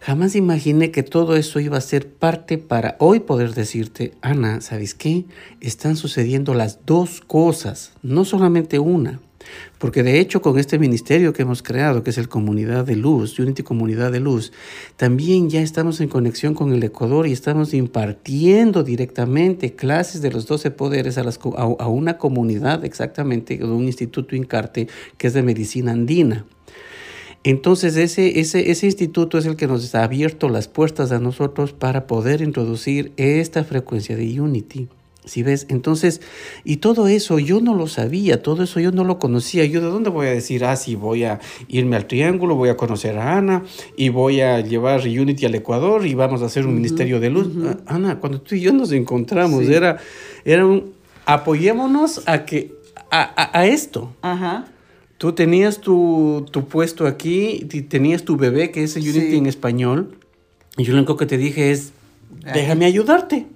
Jamás 0.00 0.36
imaginé 0.36 0.90
que 0.90 1.02
todo 1.02 1.36
eso 1.36 1.60
iba 1.60 1.78
a 1.78 1.80
ser 1.80 2.08
parte 2.08 2.58
para 2.58 2.96
hoy 2.98 3.20
poder 3.20 3.54
decirte, 3.54 4.12
Ana, 4.20 4.60
¿sabes 4.60 4.94
qué? 4.94 5.24
Están 5.60 5.96
sucediendo 5.96 6.52
las 6.54 6.84
dos 6.84 7.20
cosas, 7.20 7.92
no 8.02 8.24
solamente 8.24 8.78
una. 8.78 9.20
Porque 9.78 10.02
de 10.02 10.20
hecho 10.20 10.40
con 10.40 10.58
este 10.58 10.78
ministerio 10.78 11.32
que 11.32 11.42
hemos 11.42 11.62
creado, 11.62 12.02
que 12.02 12.10
es 12.10 12.18
el 12.18 12.28
Comunidad 12.28 12.84
de 12.84 12.96
Luz, 12.96 13.38
Unity 13.38 13.62
Comunidad 13.62 14.12
de 14.12 14.20
Luz, 14.20 14.52
también 14.96 15.50
ya 15.50 15.60
estamos 15.60 16.00
en 16.00 16.08
conexión 16.08 16.54
con 16.54 16.72
el 16.72 16.82
Ecuador 16.82 17.26
y 17.26 17.32
estamos 17.32 17.74
impartiendo 17.74 18.82
directamente 18.82 19.74
clases 19.74 20.22
de 20.22 20.30
los 20.30 20.46
12 20.46 20.70
poderes 20.70 21.18
a, 21.18 21.86
una 21.88 22.18
comunidad 22.18 22.84
exactamente, 22.84 23.56
de 23.56 23.64
un 23.64 23.84
instituto 23.84 24.36
Incarte 24.36 24.88
que 25.18 25.26
es 25.26 25.34
de 25.34 25.42
medicina 25.42 25.92
andina. 25.92 26.44
Entonces 27.42 27.96
ese, 27.96 28.40
ese, 28.40 28.70
ese 28.70 28.86
instituto 28.86 29.36
es 29.36 29.44
el 29.44 29.56
que 29.56 29.66
nos 29.66 29.94
ha 29.94 30.02
abierto 30.02 30.48
las 30.48 30.66
puertas 30.66 31.12
a 31.12 31.18
nosotros 31.18 31.74
para 31.74 32.06
poder 32.06 32.40
introducir 32.40 33.12
esta 33.18 33.64
frecuencia 33.64 34.16
de 34.16 34.40
Unity. 34.40 34.88
Si 35.24 35.42
ves? 35.42 35.66
Entonces, 35.70 36.20
y 36.64 36.76
todo 36.76 37.08
eso 37.08 37.38
yo 37.38 37.60
no 37.60 37.74
lo 37.74 37.86
sabía, 37.86 38.42
todo 38.42 38.62
eso 38.64 38.78
yo 38.80 38.92
no 38.92 39.04
lo 39.04 39.18
conocía. 39.18 39.64
Yo 39.64 39.80
de 39.80 39.86
dónde 39.86 40.10
voy 40.10 40.26
a 40.26 40.30
decir, 40.30 40.64
ah, 40.64 40.76
sí, 40.76 40.96
voy 40.96 41.24
a 41.24 41.40
irme 41.68 41.96
al 41.96 42.06
Triángulo, 42.06 42.56
voy 42.56 42.68
a 42.68 42.76
conocer 42.76 43.16
a 43.18 43.38
Ana 43.38 43.62
y 43.96 44.10
voy 44.10 44.40
a 44.40 44.60
llevar 44.60 45.00
Unity 45.00 45.46
al 45.46 45.54
Ecuador 45.54 46.06
y 46.06 46.14
vamos 46.14 46.42
a 46.42 46.46
hacer 46.46 46.66
un 46.66 46.74
ministerio 46.74 47.20
de 47.20 47.30
luz. 47.30 47.48
Ana, 47.86 48.20
cuando 48.20 48.40
tú 48.40 48.54
y 48.54 48.60
yo 48.60 48.72
nos 48.72 48.92
encontramos, 48.92 49.64
era, 49.68 49.98
era 50.44 50.66
un, 50.66 50.92
apoyémonos 51.26 52.22
a 52.26 52.44
que, 52.44 52.74
a, 53.10 53.58
a, 53.58 53.66
esto. 53.66 54.12
Ajá. 54.22 54.66
Tú 55.18 55.32
tenías 55.32 55.80
tu, 55.80 56.44
tu, 56.50 56.66
puesto 56.66 57.06
aquí, 57.06 57.66
tenías 57.88 58.24
tu 58.24 58.36
bebé, 58.36 58.70
que 58.70 58.82
es 58.82 58.96
Unity 58.96 59.36
en 59.36 59.46
español, 59.46 60.18
y 60.76 60.84
yo 60.84 60.92
lo 60.92 60.98
único 60.98 61.16
que 61.16 61.26
te 61.26 61.38
dije 61.38 61.70
es, 61.70 61.92
déjame 62.52 62.84
ayudarte. 62.84 63.46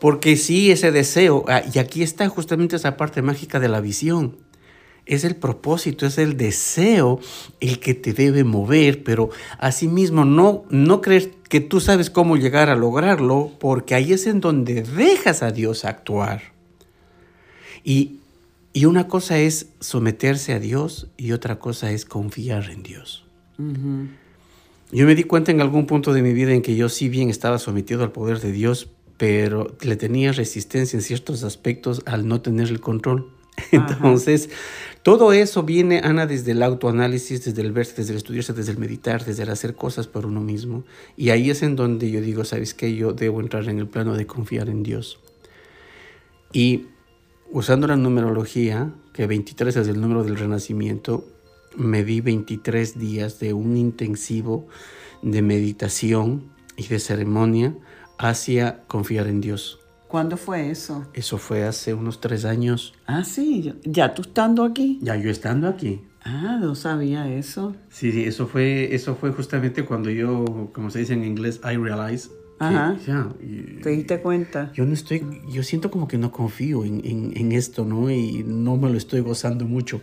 Porque 0.00 0.36
sí, 0.36 0.70
ese 0.70 0.92
deseo, 0.92 1.44
ah, 1.48 1.62
y 1.72 1.78
aquí 1.78 2.02
está 2.02 2.28
justamente 2.28 2.76
esa 2.76 2.96
parte 2.96 3.22
mágica 3.22 3.58
de 3.60 3.68
la 3.68 3.80
visión. 3.80 4.36
Es 5.06 5.24
el 5.24 5.36
propósito, 5.36 6.06
es 6.06 6.18
el 6.18 6.36
deseo 6.36 7.18
el 7.60 7.80
que 7.80 7.94
te 7.94 8.12
debe 8.12 8.44
mover, 8.44 9.02
pero 9.02 9.30
asimismo 9.58 10.24
no, 10.24 10.64
no 10.70 11.00
creer 11.00 11.30
que 11.48 11.60
tú 11.60 11.80
sabes 11.80 12.10
cómo 12.10 12.36
llegar 12.36 12.68
a 12.68 12.76
lograrlo, 12.76 13.52
porque 13.58 13.94
ahí 13.94 14.12
es 14.12 14.26
en 14.26 14.40
donde 14.40 14.82
dejas 14.82 15.42
a 15.42 15.50
Dios 15.50 15.84
actuar. 15.84 16.42
Y 17.82 18.18
y 18.78 18.84
una 18.84 19.08
cosa 19.08 19.38
es 19.38 19.70
someterse 19.80 20.52
a 20.52 20.60
Dios 20.60 21.08
y 21.16 21.32
otra 21.32 21.58
cosa 21.58 21.90
es 21.90 22.04
confiar 22.04 22.70
en 22.70 22.84
Dios. 22.84 23.24
Yo 24.92 25.04
me 25.04 25.16
di 25.16 25.24
cuenta 25.24 25.50
en 25.50 25.60
algún 25.60 25.86
punto 25.86 26.12
de 26.12 26.22
mi 26.22 26.32
vida 26.32 26.52
en 26.52 26.62
que 26.62 26.76
yo 26.76 26.88
sí 26.88 27.08
bien 27.08 27.28
estaba 27.28 27.58
sometido 27.58 28.04
al 28.04 28.12
poder 28.12 28.40
de 28.40 28.52
Dios, 28.52 28.88
pero 29.18 29.76
le 29.82 29.96
tenía 29.96 30.32
resistencia 30.32 30.96
en 30.96 31.02
ciertos 31.02 31.44
aspectos 31.44 32.02
al 32.06 32.26
no 32.26 32.40
tener 32.40 32.68
el 32.68 32.80
control. 32.80 33.30
Entonces, 33.72 34.48
todo 35.02 35.32
eso 35.32 35.64
viene, 35.64 36.00
Ana, 36.02 36.26
desde 36.26 36.52
el 36.52 36.62
autoanálisis, 36.62 37.44
desde 37.44 37.60
el 37.60 37.72
verse, 37.72 37.94
desde 37.96 38.12
el 38.12 38.18
estudiarse, 38.18 38.52
desde 38.54 38.72
el 38.72 38.78
meditar, 38.78 39.24
desde 39.24 39.42
el 39.42 39.50
hacer 39.50 39.74
cosas 39.74 40.06
por 40.06 40.24
uno 40.24 40.40
mismo. 40.40 40.84
Y 41.16 41.30
ahí 41.30 41.50
es 41.50 41.62
en 41.62 41.76
donde 41.76 42.10
yo 42.10 42.20
digo, 42.20 42.44
¿sabes 42.44 42.72
qué? 42.72 42.94
Yo 42.94 43.12
debo 43.12 43.40
entrar 43.40 43.68
en 43.68 43.78
el 43.78 43.88
plano 43.88 44.14
de 44.14 44.26
confiar 44.26 44.70
en 44.70 44.82
Dios. 44.82 45.18
Y 46.52 46.86
Usando 47.50 47.86
la 47.86 47.96
numerología, 47.96 48.92
que 49.14 49.26
23 49.26 49.74
es 49.76 49.88
el 49.88 50.02
número 50.02 50.22
del 50.22 50.36
renacimiento, 50.36 51.24
me 51.74 52.04
di 52.04 52.20
23 52.20 52.98
días 52.98 53.40
de 53.40 53.54
un 53.54 53.78
intensivo 53.78 54.66
de 55.22 55.40
meditación 55.40 56.50
y 56.76 56.88
de 56.88 56.98
ceremonia 56.98 57.74
hacia 58.18 58.82
confiar 58.86 59.26
en 59.26 59.40
Dios. 59.40 59.80
¿Cuándo 60.08 60.36
fue 60.36 60.70
eso? 60.70 61.06
Eso 61.12 61.38
fue 61.38 61.64
hace 61.64 61.94
unos 61.94 62.20
tres 62.20 62.44
años. 62.44 62.94
Ah, 63.06 63.24
sí, 63.24 63.74
ya 63.84 64.14
tú 64.14 64.22
estando 64.22 64.64
aquí. 64.64 64.98
Ya 65.02 65.16
yo 65.16 65.30
estando 65.30 65.68
aquí. 65.68 66.02
Ah, 66.24 66.58
no 66.60 66.74
sabía 66.74 67.30
eso. 67.32 67.76
Sí, 67.90 68.12
sí, 68.12 68.24
eso 68.24 68.46
fue, 68.46 68.94
eso 68.94 69.14
fue 69.14 69.32
justamente 69.32 69.84
cuando 69.84 70.10
yo, 70.10 70.70
como 70.72 70.90
se 70.90 71.00
dice 71.00 71.12
en 71.14 71.24
inglés, 71.24 71.60
I 71.62 71.76
realized 71.76 72.30
Ajá. 72.58 72.96
¿Te 73.82 73.90
diste 73.90 74.20
cuenta? 74.20 74.72
Yo 74.74 74.84
no 74.84 74.92
estoy, 74.92 75.24
yo 75.48 75.62
siento 75.62 75.90
como 75.90 76.08
que 76.08 76.18
no 76.18 76.32
confío 76.32 76.84
en, 76.84 77.02
en, 77.04 77.52
esto, 77.52 77.84
¿no? 77.84 78.10
Y 78.10 78.42
no 78.44 78.76
me 78.76 78.90
lo 78.90 78.98
estoy 78.98 79.20
gozando 79.20 79.64
mucho. 79.64 80.00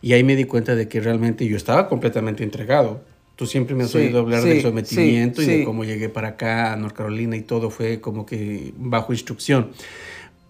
Y 0.00 0.14
ahí 0.14 0.24
me 0.24 0.34
di 0.34 0.44
cuenta 0.44 0.74
de 0.74 0.88
que 0.88 1.00
realmente 1.00 1.46
yo 1.46 1.56
estaba 1.56 1.88
completamente 1.88 2.42
entregado. 2.42 3.02
Tú 3.40 3.46
siempre 3.46 3.74
me 3.74 3.84
has 3.84 3.94
oído 3.94 4.18
hablar 4.18 4.42
del 4.42 4.60
sometimiento 4.60 5.40
y 5.40 5.46
de 5.46 5.64
cómo 5.64 5.82
llegué 5.82 6.10
para 6.10 6.28
acá 6.28 6.74
a 6.74 6.76
North 6.76 6.94
Carolina 6.94 7.38
y 7.38 7.40
todo 7.40 7.70
fue 7.70 7.98
como 7.98 8.26
que 8.26 8.74
bajo 8.76 9.14
instrucción. 9.14 9.70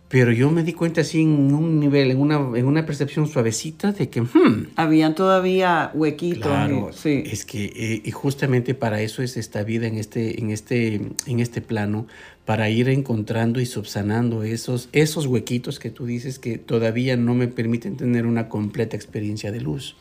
Pero 0.08 0.32
yo 0.32 0.50
me 0.50 0.64
di 0.64 0.72
cuenta 0.72 1.02
así 1.02 1.22
en 1.22 1.54
un 1.54 1.78
nivel, 1.78 2.10
en 2.10 2.20
una, 2.20 2.34
en 2.58 2.64
una 2.64 2.84
percepción 2.86 3.28
suavecita 3.28 3.92
de 3.92 4.08
que... 4.08 4.22
Hmm, 4.22 4.70
Habían 4.74 5.14
todavía 5.14 5.92
huequitos. 5.94 6.48
Claro, 6.48 6.90
sí. 6.92 7.22
es 7.26 7.44
que 7.44 7.66
eh, 7.66 8.02
y 8.04 8.10
justamente 8.10 8.74
para 8.74 9.00
eso 9.02 9.22
es 9.22 9.36
esta 9.36 9.62
vida 9.62 9.86
en 9.86 9.96
este, 9.96 10.40
en 10.40 10.50
este, 10.50 11.00
en 11.26 11.38
este 11.38 11.60
plano, 11.60 12.08
para 12.44 12.70
ir 12.70 12.88
encontrando 12.88 13.60
y 13.60 13.66
subsanando 13.66 14.42
esos, 14.42 14.88
esos 14.90 15.26
huequitos 15.26 15.78
que 15.78 15.90
tú 15.90 16.06
dices 16.06 16.40
que 16.40 16.58
todavía 16.58 17.16
no 17.16 17.36
me 17.36 17.46
permiten 17.46 17.96
tener 17.96 18.26
una 18.26 18.48
completa 18.48 18.96
experiencia 18.96 19.52
de 19.52 19.60
luz. 19.60 19.94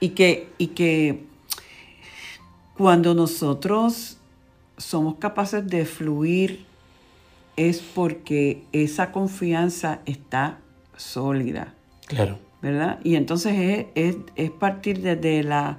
Y 0.00 0.10
que, 0.10 0.48
y 0.58 0.66
que 0.66 1.24
cuando 2.76 3.14
nosotros 3.14 4.18
somos 4.76 5.16
capaces 5.16 5.66
de 5.66 5.84
fluir 5.86 6.66
es 7.56 7.80
porque 7.80 8.64
esa 8.72 9.12
confianza 9.12 10.00
está 10.04 10.58
sólida. 10.96 11.74
Claro. 12.06 12.38
¿Verdad? 12.62 13.00
Y 13.04 13.16
entonces 13.16 13.86
es, 13.94 14.16
es, 14.34 14.50
partir 14.50 15.00
desde, 15.00 15.42
la, 15.42 15.78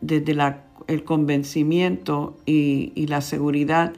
desde 0.00 0.34
la, 0.34 0.64
el 0.88 1.04
convencimiento 1.04 2.36
y, 2.44 2.92
y, 2.94 3.06
la 3.06 3.20
seguridad 3.20 3.92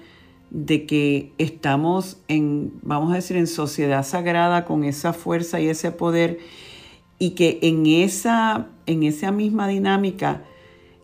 de 0.50 0.86
que 0.86 1.32
estamos 1.38 2.18
en, 2.28 2.72
vamos 2.82 3.10
a 3.12 3.16
decir, 3.16 3.36
en 3.36 3.46
sociedad 3.46 4.04
sagrada 4.04 4.64
con 4.64 4.84
esa 4.84 5.12
fuerza 5.12 5.60
y 5.60 5.68
ese 5.68 5.92
poder 5.92 6.38
y 7.18 7.30
que 7.30 7.58
en 7.62 7.86
esa, 7.86 8.68
en 8.86 9.02
esa 9.02 9.32
misma 9.32 9.66
dinámica 9.66 10.42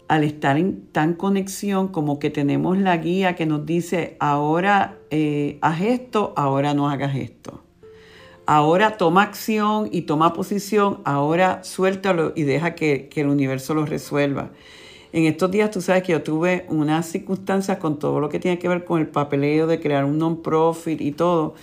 al 0.09 0.25
estar 0.25 0.57
en 0.57 0.87
tan 0.91 1.15
conexión 1.15 1.89
como 1.89 2.19
que 2.19 2.31
tenemos 2.31 2.79
la 2.79 2.97
guía 2.97 3.37
que 3.37 3.45
nos 3.45 3.67
dice, 3.67 4.17
ahora 4.19 4.97
eh, 5.11 5.59
haz 5.61 5.83
esto, 5.83 6.33
ahora 6.37 6.73
no 6.73 6.89
hagas 6.89 7.15
esto. 7.15 7.63
Ahora 8.47 8.97
toma 8.97 9.25
acción 9.25 9.91
y 9.93 10.03
toma 10.03 10.33
posición, 10.33 11.01
ahora 11.05 11.63
suéltalo 11.63 12.33
y 12.35 12.45
deja 12.45 12.75
que, 12.75 13.11
el 13.15 13.27
universo 13.27 13.75
lo 13.75 13.85
resuelva. 13.85 14.49
En 15.13 15.25
estos 15.25 15.51
días 15.51 15.71
tú 15.71 15.83
sabes 15.83 16.03
que 16.03 16.13
yo 16.13 16.23
tuve 16.23 16.65
unas 16.71 17.05
circunstancias 17.07 17.77
con 17.77 17.99
todo 17.99 18.21
lo 18.21 18.31
que 18.31 18.41
tiene 18.41 18.59
que 18.59 18.69
ver 18.69 18.85
con 18.85 19.01
el 19.01 19.09
papeleo 19.09 19.67
de 19.67 19.79
crear 19.81 20.07
un 20.07 20.17
non-profit 20.17 20.99
y 21.03 21.13
todo. 21.13 21.55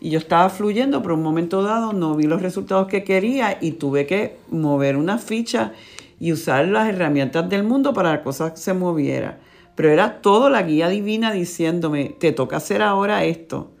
Y 0.00 0.10
yo 0.10 0.18
estaba 0.18 0.50
fluyendo, 0.50 1.00
pero 1.02 1.14
un 1.14 1.22
momento 1.22 1.62
dado 1.62 1.92
no 1.92 2.16
vi 2.16 2.24
los 2.24 2.42
resultados 2.42 2.88
que 2.88 3.04
quería 3.04 3.56
y 3.60 3.72
tuve 3.72 4.06
que 4.06 4.36
mover 4.50 4.96
una 4.96 5.18
ficha 5.18 5.72
y 6.18 6.32
usar 6.32 6.68
las 6.68 6.88
herramientas 6.88 7.48
del 7.48 7.64
mundo 7.64 7.92
para 7.92 8.10
que 8.10 8.16
la 8.18 8.22
cosa 8.24 8.56
se 8.56 8.74
moviera. 8.74 9.40
Pero 9.74 9.90
era 9.90 10.20
todo 10.20 10.50
la 10.50 10.62
guía 10.62 10.88
divina 10.88 11.32
diciéndome, 11.32 12.16
te 12.18 12.32
toca 12.32 12.58
hacer 12.58 12.82
ahora 12.82 13.24
esto. 13.24 13.72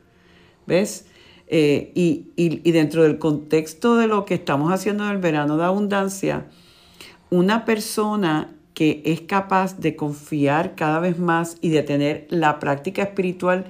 ¿Ves? 0.66 1.06
Eh, 1.46 1.92
y, 1.94 2.32
y, 2.36 2.72
dentro 2.72 3.02
del 3.02 3.18
contexto 3.18 3.96
de 3.96 4.06
lo 4.06 4.24
que 4.24 4.34
estamos 4.34 4.72
haciendo 4.72 5.04
en 5.04 5.10
el 5.10 5.18
verano 5.18 5.58
de 5.58 5.64
abundancia, 5.64 6.46
una 7.30 7.64
persona 7.66 8.54
que 8.72 9.02
es 9.04 9.20
capaz 9.20 9.78
de 9.78 9.94
confiar 9.94 10.74
cada 10.74 11.00
vez 11.00 11.18
más 11.18 11.58
y 11.60 11.68
de 11.68 11.82
tener 11.82 12.26
la 12.30 12.58
práctica 12.58 13.02
espiritual 13.02 13.66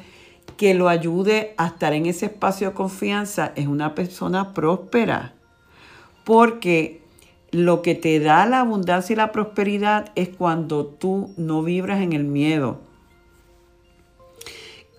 que 0.57 0.75
lo 0.75 0.89
ayude 0.89 1.55
a 1.57 1.67
estar 1.67 1.93
en 1.93 2.07
ese 2.07 2.27
espacio 2.27 2.69
de 2.69 2.75
confianza 2.75 3.53
es 3.57 3.67
una 3.67 3.95
persona 3.95 4.55
próspera. 4.55 5.35
Porque 6.25 7.03
lo 7.55 7.83
que 7.83 7.95
te 7.95 8.19
da 8.19 8.47
la 8.47 8.61
abundancia 8.61 9.13
y 9.13 9.17
la 9.17 9.31
prosperidad 9.31 10.11
es 10.17 10.29
cuando 10.29 10.87
tú 10.87 11.33
no 11.37 11.63
vibras 11.63 12.03
en 12.03 12.13
el 12.13 12.25
miedo. 12.25 12.81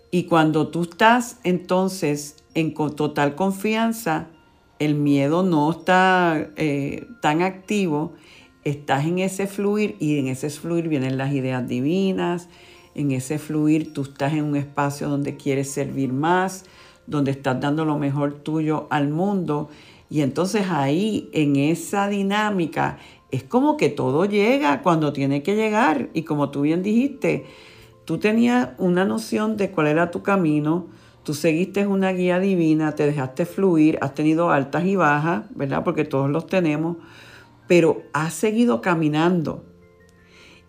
Y 0.10 0.24
cuando 0.24 0.70
tú 0.70 0.84
estás 0.84 1.38
entonces 1.44 2.38
en 2.54 2.74
total 2.74 3.36
confianza, 3.36 4.28
el 4.80 4.96
miedo 4.96 5.44
no 5.44 5.70
está 5.70 6.48
eh, 6.56 7.06
tan 7.22 7.42
activo, 7.42 8.14
estás 8.64 9.04
en 9.04 9.20
ese 9.20 9.48
fluir 9.48 9.98
y 10.00 10.18
en 10.18 10.28
ese 10.28 10.50
fluir 10.50 10.88
vienen 10.88 11.18
las 11.18 11.34
ideas 11.34 11.68
divinas, 11.68 12.48
en 12.94 13.12
ese 13.12 13.38
fluir 13.38 13.92
tú 13.92 14.04
estás 14.04 14.32
en 14.32 14.46
un 14.46 14.56
espacio 14.56 15.10
donde 15.10 15.36
quieres 15.36 15.70
servir 15.72 16.14
más, 16.14 16.64
donde 17.06 17.32
estás 17.32 17.60
dando 17.60 17.84
lo 17.84 18.00
mejor 18.00 18.36
tuyo 18.36 18.88
al 18.92 19.10
mundo 19.10 19.70
y 20.10 20.22
entonces 20.22 20.68
ahí 20.70 21.30
en 21.34 21.56
esa 21.56 22.08
dinámica 22.08 22.98
es 23.32 23.44
como 23.44 23.76
que 23.76 23.90
todo 23.90 24.26
llega 24.26 24.82
cuando 24.82 25.12
tiene 25.14 25.44
que 25.44 25.56
llegar 25.56 26.10
y 26.14 26.24
como 26.24 26.52
tú 26.52 26.62
bien 26.62 26.84
dijiste, 26.84 27.46
tú 28.06 28.20
tenías 28.20 28.70
una 28.78 29.04
noción 29.04 29.58
de 29.58 29.72
cuál 29.72 29.88
era 29.88 30.12
tu 30.12 30.22
camino, 30.22 30.88
tú 31.24 31.34
seguiste 31.34 31.88
una 31.88 32.12
guía 32.12 32.40
divina, 32.40 32.94
te 32.94 33.06
dejaste 33.06 33.46
fluir, 33.46 33.98
has 34.02 34.14
tenido 34.14 34.52
altas 34.52 34.86
y 34.86 34.96
bajas, 34.96 35.46
¿verdad? 35.56 35.84
Porque 35.84 36.06
todos 36.06 36.30
los 36.30 36.46
tenemos, 36.46 36.98
pero 37.68 38.04
has 38.14 38.34
seguido 38.34 38.82
caminando. 38.82 39.66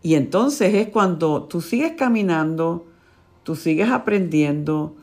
Y 0.02 0.14
entonces 0.14 0.72
es 0.74 0.88
cuando 0.88 1.44
tú 1.44 1.60
sigues 1.60 1.92
caminando, 1.92 2.86
tú 3.42 3.54
sigues 3.54 3.90
aprendiendo, 3.90 4.96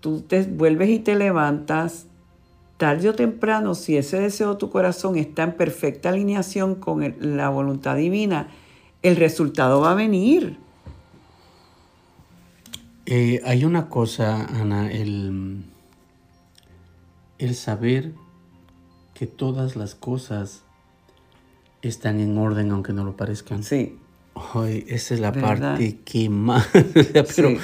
tú 0.00 0.20
te 0.20 0.42
vuelves 0.42 0.90
y 0.90 0.98
te 0.98 1.16
levantas, 1.16 2.07
tarde 2.78 3.10
o 3.10 3.14
temprano, 3.14 3.74
si 3.74 3.96
ese 3.96 4.20
deseo 4.20 4.54
de 4.54 4.58
tu 4.58 4.70
corazón 4.70 5.16
está 5.16 5.42
en 5.42 5.52
perfecta 5.52 6.08
alineación 6.08 6.76
con 6.76 7.14
la 7.20 7.50
voluntad 7.50 7.96
divina, 7.96 8.48
el 9.02 9.16
resultado 9.16 9.80
va 9.80 9.90
a 9.90 9.94
venir. 9.94 10.56
Eh, 13.04 13.40
hay 13.44 13.64
una 13.64 13.88
cosa, 13.88 14.44
Ana, 14.46 14.90
el, 14.92 15.64
el 17.38 17.54
saber 17.54 18.12
que 19.14 19.26
todas 19.26 19.74
las 19.76 19.94
cosas 19.94 20.62
están 21.82 22.20
en 22.20 22.38
orden 22.38 22.70
aunque 22.70 22.92
no 22.92 23.04
lo 23.04 23.16
parezcan. 23.16 23.64
Sí. 23.64 23.98
Ay, 24.54 24.84
esa 24.88 25.14
es 25.14 25.20
la 25.20 25.32
parte 25.32 25.98
que 26.04 26.28
más... 26.28 26.68
pero, 27.36 27.56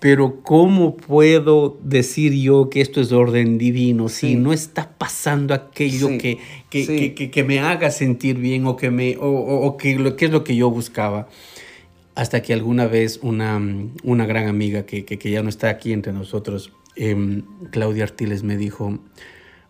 pero 0.00 0.42
¿cómo 0.42 0.96
puedo 0.96 1.78
decir 1.82 2.32
yo 2.32 2.70
que 2.70 2.80
esto 2.80 3.00
es 3.00 3.12
orden 3.12 3.58
divino 3.58 4.08
si 4.08 4.36
no 4.36 4.52
está 4.52 4.90
pasando 4.96 5.54
aquello 5.54 6.08
que, 6.18 6.38
que, 6.70 7.44
me 7.44 7.60
haga 7.60 7.90
sentir 7.90 8.38
bien 8.38 8.66
o 8.66 8.76
que, 8.76 8.90
me, 8.90 9.16
o, 9.20 9.76
que, 9.76 9.98
lo, 9.98 10.16
que 10.16 10.26
es 10.26 10.30
lo 10.30 10.44
que 10.44 10.56
yo 10.56 10.70
buscaba? 10.70 11.28
hasta 12.14 12.40
que 12.40 12.54
alguna 12.54 12.86
vez 12.86 13.20
una, 13.22 13.60
una 14.02 14.24
gran 14.24 14.48
amiga 14.48 14.86
que, 14.86 15.04
que, 15.04 15.30
ya 15.30 15.42
no 15.42 15.50
está 15.50 15.68
aquí 15.68 15.92
entre 15.92 16.14
nosotros, 16.14 16.72
em, 16.96 17.42
Claudia 17.70 18.04
Artiles, 18.04 18.42
me 18.42 18.56
dijo, 18.56 18.98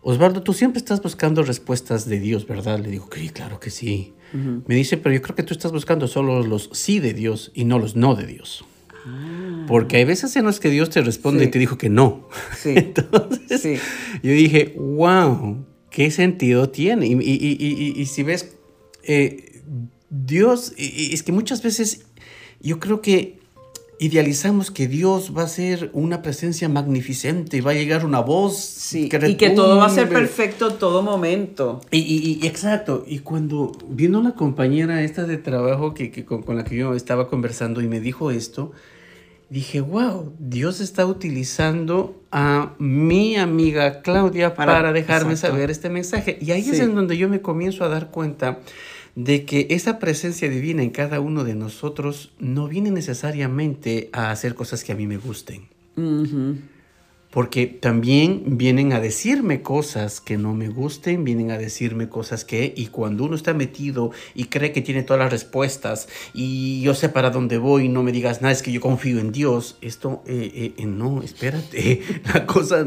Osvaldo, 0.09 0.41
tú 0.41 0.53
siempre 0.53 0.77
estás 0.79 1.01
buscando 1.01 1.43
respuestas 1.43 2.07
de 2.07 2.17
Dios, 2.21 2.47
¿verdad? 2.47 2.79
Le 2.79 2.89
digo, 2.89 3.09
sí, 3.13 3.27
claro 3.27 3.59
que 3.59 3.69
sí. 3.69 4.13
Me 4.31 4.73
dice, 4.73 4.95
pero 4.95 5.13
yo 5.13 5.21
creo 5.21 5.35
que 5.35 5.43
tú 5.43 5.53
estás 5.53 5.73
buscando 5.73 6.07
solo 6.07 6.43
los 6.43 6.69
sí 6.71 7.01
de 7.01 7.13
Dios 7.13 7.51
y 7.53 7.65
no 7.65 7.77
los 7.77 7.97
no 7.97 8.15
de 8.15 8.25
Dios. 8.25 8.63
Ah. 9.05 9.65
Porque 9.67 9.97
hay 9.97 10.05
veces 10.05 10.33
en 10.37 10.45
las 10.45 10.61
que 10.61 10.69
Dios 10.69 10.89
te 10.91 11.01
responde 11.01 11.43
y 11.43 11.47
te 11.47 11.59
dijo 11.59 11.77
que 11.77 11.89
no. 11.89 12.29
Sí. 12.57 12.71
Entonces, 12.77 13.81
yo 14.23 14.31
dije, 14.31 14.75
wow, 14.77 15.65
¿qué 15.89 16.09
sentido 16.09 16.69
tiene? 16.69 17.05
Y, 17.07 17.11
y, 17.11 17.57
y, 17.59 18.01
y 18.01 18.05
si 18.05 18.23
ves, 18.23 18.55
eh, 19.03 19.61
Dios, 20.09 20.73
es 20.77 21.21
que 21.21 21.33
muchas 21.33 21.61
veces 21.61 22.05
yo 22.61 22.79
creo 22.79 23.01
que 23.01 23.36
idealizamos 23.99 24.69
que 24.69 24.87
Dios 24.87 25.33
va 25.35 25.43
a 25.43 25.47
ser 25.47 25.89
una 25.93 26.21
presencia 26.21 26.69
magnificente 26.69 27.57
y 27.57 27.61
va 27.61 27.71
a 27.71 27.73
llegar 27.73 28.05
una 28.05 28.19
voz 28.19 28.93
y 28.93 29.09
que 29.09 29.49
todo 29.51 29.77
va 29.77 29.87
a 29.87 29.89
ser 29.89 30.09
perfecto 30.09 30.73
todo 30.73 31.01
momento. 31.01 31.81
Y, 31.91 32.45
exacto, 32.45 33.03
y 33.07 33.19
cuando 33.19 33.71
vino 33.89 34.21
la 34.21 34.33
compañera 34.33 35.01
esta 35.01 35.23
de 35.23 35.37
trabajo 35.37 35.93
que, 35.93 36.25
con, 36.25 36.43
la 36.55 36.63
que 36.63 36.75
yo 36.75 36.93
estaba 36.93 37.27
conversando 37.27 37.81
y 37.81 37.87
me 37.87 37.99
dijo 37.99 38.29
esto, 38.29 38.71
dije, 39.49 39.81
wow, 39.81 40.33
Dios 40.37 40.79
está 40.79 41.05
utilizando 41.05 42.21
a 42.31 42.73
mi 42.77 43.37
amiga 43.37 44.01
Claudia 44.01 44.53
para, 44.53 44.91
dejarme 44.91 45.37
saber 45.37 45.71
este 45.71 45.89
mensaje. 45.89 46.37
Y 46.39 46.51
ahí 46.51 46.69
es 46.69 46.79
en 46.79 46.93
donde 46.93 47.17
yo 47.17 47.29
me 47.29 47.41
comienzo 47.41 47.83
a 47.83 47.87
dar 47.87 48.11
cuenta 48.11 48.59
de 49.17 49.45
que 49.45 49.65
esa 49.71 49.97
presencia 49.97 50.47
divina 50.47 50.83
en 50.83 50.91
cada 50.91 51.19
uno 51.19 51.43
de 51.43 51.55
nosotros 51.55 52.31
no 52.37 52.67
viene 52.67 52.91
necesariamente 52.91 54.09
a 54.13 54.29
hacer 54.29 54.53
cosas 54.53 54.83
que 54.83 54.91
a 54.91 54.95
mí 54.95 55.07
me 55.07 55.17
gusten. 55.17 55.63
Porque 57.31 57.65
también 57.65 58.57
vienen 58.57 58.93
a 58.93 58.99
decirme 58.99 59.63
cosas 59.63 60.21
que 60.21 60.37
no 60.37 60.53
me 60.53 60.69
gusten, 60.69 61.23
vienen 61.23 61.49
a 61.49 61.57
decirme 61.57 62.09
cosas 62.09 62.45
que, 62.45 62.71
y 62.77 62.87
cuando 62.87 63.23
uno 63.23 63.35
está 63.35 63.55
metido 63.55 64.11
y 64.35 64.45
cree 64.45 64.71
que 64.71 64.81
tiene 64.81 65.01
todas 65.01 65.19
las 65.19 65.31
respuestas 65.31 66.07
y 66.35 66.81
yo 66.81 66.93
sé 66.93 67.09
para 67.09 67.31
dónde 67.31 67.57
voy, 67.57 67.89
no 67.89 68.03
me 68.03 68.11
digas 68.11 68.43
nada, 68.43 68.51
es 68.51 68.61
que 68.61 68.71
yo 68.71 68.81
confío 68.81 69.19
en 69.19 69.31
Dios, 69.31 69.79
esto, 69.81 70.21
eh, 70.27 70.51
eh, 70.53 70.73
eh, 70.77 70.85
no, 70.85 71.23
espérate, 71.23 72.03
la 72.35 72.45
cosa, 72.45 72.85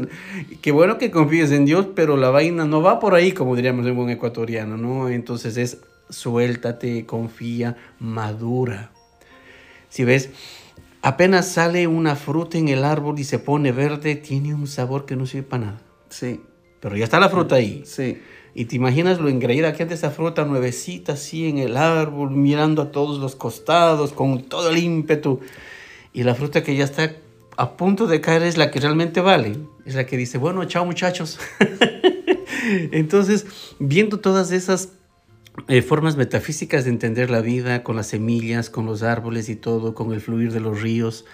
qué 0.61 0.71
bueno 0.71 0.97
que 0.97 1.11
confíes 1.11 1.51
en 1.51 1.65
Dios, 1.65 1.87
pero 1.93 2.15
la 2.15 2.29
vaina 2.29 2.63
no 2.63 2.81
va 2.81 3.01
por 3.01 3.15
ahí, 3.15 3.33
como 3.33 3.57
diríamos 3.57 3.85
en 3.85 3.97
buen 3.97 4.09
ecuatoriano, 4.09 4.77
¿no? 4.77 5.09
Entonces 5.09 5.57
es 5.57 5.77
suéltate, 6.11 7.05
confía, 7.05 7.77
madura. 7.99 8.91
Si 9.89 10.03
ves, 10.03 10.29
apenas 11.01 11.47
sale 11.47 11.87
una 11.87 12.15
fruta 12.15 12.57
en 12.57 12.69
el 12.69 12.83
árbol 12.83 13.17
y 13.19 13.23
se 13.23 13.39
pone 13.39 13.71
verde, 13.71 14.15
tiene 14.15 14.53
un 14.53 14.67
sabor 14.67 15.05
que 15.05 15.15
no 15.15 15.25
sirve 15.25 15.47
para 15.47 15.65
nada. 15.65 15.81
Sí. 16.09 16.41
Pero 16.79 16.95
ya 16.95 17.03
está 17.03 17.19
la 17.19 17.29
fruta 17.29 17.55
ahí. 17.55 17.83
Sí. 17.85 18.21
Y 18.53 18.65
te 18.65 18.75
imaginas 18.75 19.19
lo 19.19 19.29
engreída 19.29 19.73
que 19.73 19.83
es 19.83 19.91
esa 19.91 20.11
fruta 20.11 20.45
nuevecita 20.45 21.13
así 21.13 21.47
en 21.47 21.57
el 21.57 21.77
árbol, 21.77 22.31
mirando 22.31 22.81
a 22.81 22.91
todos 22.91 23.19
los 23.19 23.35
costados 23.35 24.11
con 24.11 24.43
todo 24.43 24.69
el 24.69 24.77
ímpetu. 24.77 25.39
Y 26.11 26.23
la 26.23 26.35
fruta 26.35 26.63
que 26.63 26.75
ya 26.75 26.83
está 26.83 27.15
a 27.55 27.77
punto 27.77 28.07
de 28.07 28.19
caer 28.19 28.43
es 28.43 28.57
la 28.57 28.71
que 28.71 28.79
realmente 28.79 29.21
vale. 29.21 29.57
Es 29.85 29.95
la 29.95 30.05
que 30.05 30.17
dice, 30.17 30.37
bueno, 30.37 30.65
chao 30.65 30.85
muchachos. 30.85 31.39
Entonces, 32.91 33.45
viendo 33.79 34.19
todas 34.19 34.51
esas 34.51 34.89
eh, 35.67 35.81
formas 35.81 36.15
metafísicas 36.15 36.85
de 36.85 36.91
entender 36.91 37.29
la 37.29 37.41
vida 37.41 37.83
con 37.83 37.95
las 37.95 38.07
semillas, 38.07 38.69
con 38.69 38.85
los 38.85 39.03
árboles 39.03 39.49
y 39.49 39.55
todo, 39.55 39.93
con 39.93 40.13
el 40.13 40.21
fluir 40.21 40.51
de 40.51 40.59
los 40.59 40.81
ríos. 40.81 41.25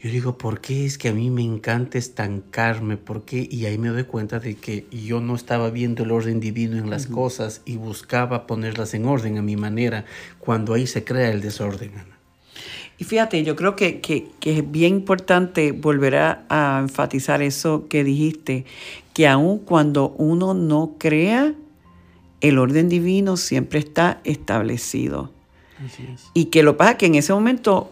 Yo 0.00 0.10
digo, 0.10 0.36
¿por 0.36 0.60
qué 0.60 0.84
es 0.84 0.98
que 0.98 1.08
a 1.08 1.14
mí 1.14 1.30
me 1.30 1.42
encanta 1.42 1.96
estancarme? 1.96 2.98
¿Por 2.98 3.24
qué? 3.24 3.48
Y 3.50 3.64
ahí 3.64 3.78
me 3.78 3.88
doy 3.88 4.04
cuenta 4.04 4.38
de 4.38 4.54
que 4.54 4.86
yo 4.90 5.20
no 5.20 5.34
estaba 5.34 5.70
viendo 5.70 6.02
el 6.02 6.10
orden 6.10 6.40
divino 6.40 6.76
en 6.76 6.90
las 6.90 7.06
cosas 7.06 7.62
y 7.64 7.76
buscaba 7.76 8.46
ponerlas 8.46 8.92
en 8.92 9.06
orden 9.06 9.38
a 9.38 9.42
mi 9.42 9.56
manera, 9.56 10.04
cuando 10.40 10.74
ahí 10.74 10.86
se 10.86 11.04
crea 11.04 11.30
el 11.30 11.40
desorden. 11.40 11.92
Y 12.98 13.04
fíjate, 13.04 13.42
yo 13.44 13.56
creo 13.56 13.76
que, 13.76 14.00
que, 14.00 14.28
es 14.42 14.70
bien 14.70 14.96
importante 14.96 15.72
volver 15.72 16.16
a, 16.16 16.44
a 16.48 16.80
enfatizar 16.80 17.40
eso 17.40 17.86
que 17.88 18.04
dijiste, 18.04 18.66
que 19.14 19.26
aun 19.26 19.58
cuando 19.58 20.10
uno 20.18 20.52
no 20.54 20.96
crea, 20.98 21.54
el 22.48 22.58
orden 22.58 22.90
divino 22.90 23.38
siempre 23.38 23.78
está 23.78 24.20
establecido. 24.24 25.30
Y 26.34 26.46
que 26.46 26.62
lo 26.62 26.76
pasa 26.76 26.98
que 26.98 27.06
en 27.06 27.14
ese 27.14 27.32
momento, 27.32 27.90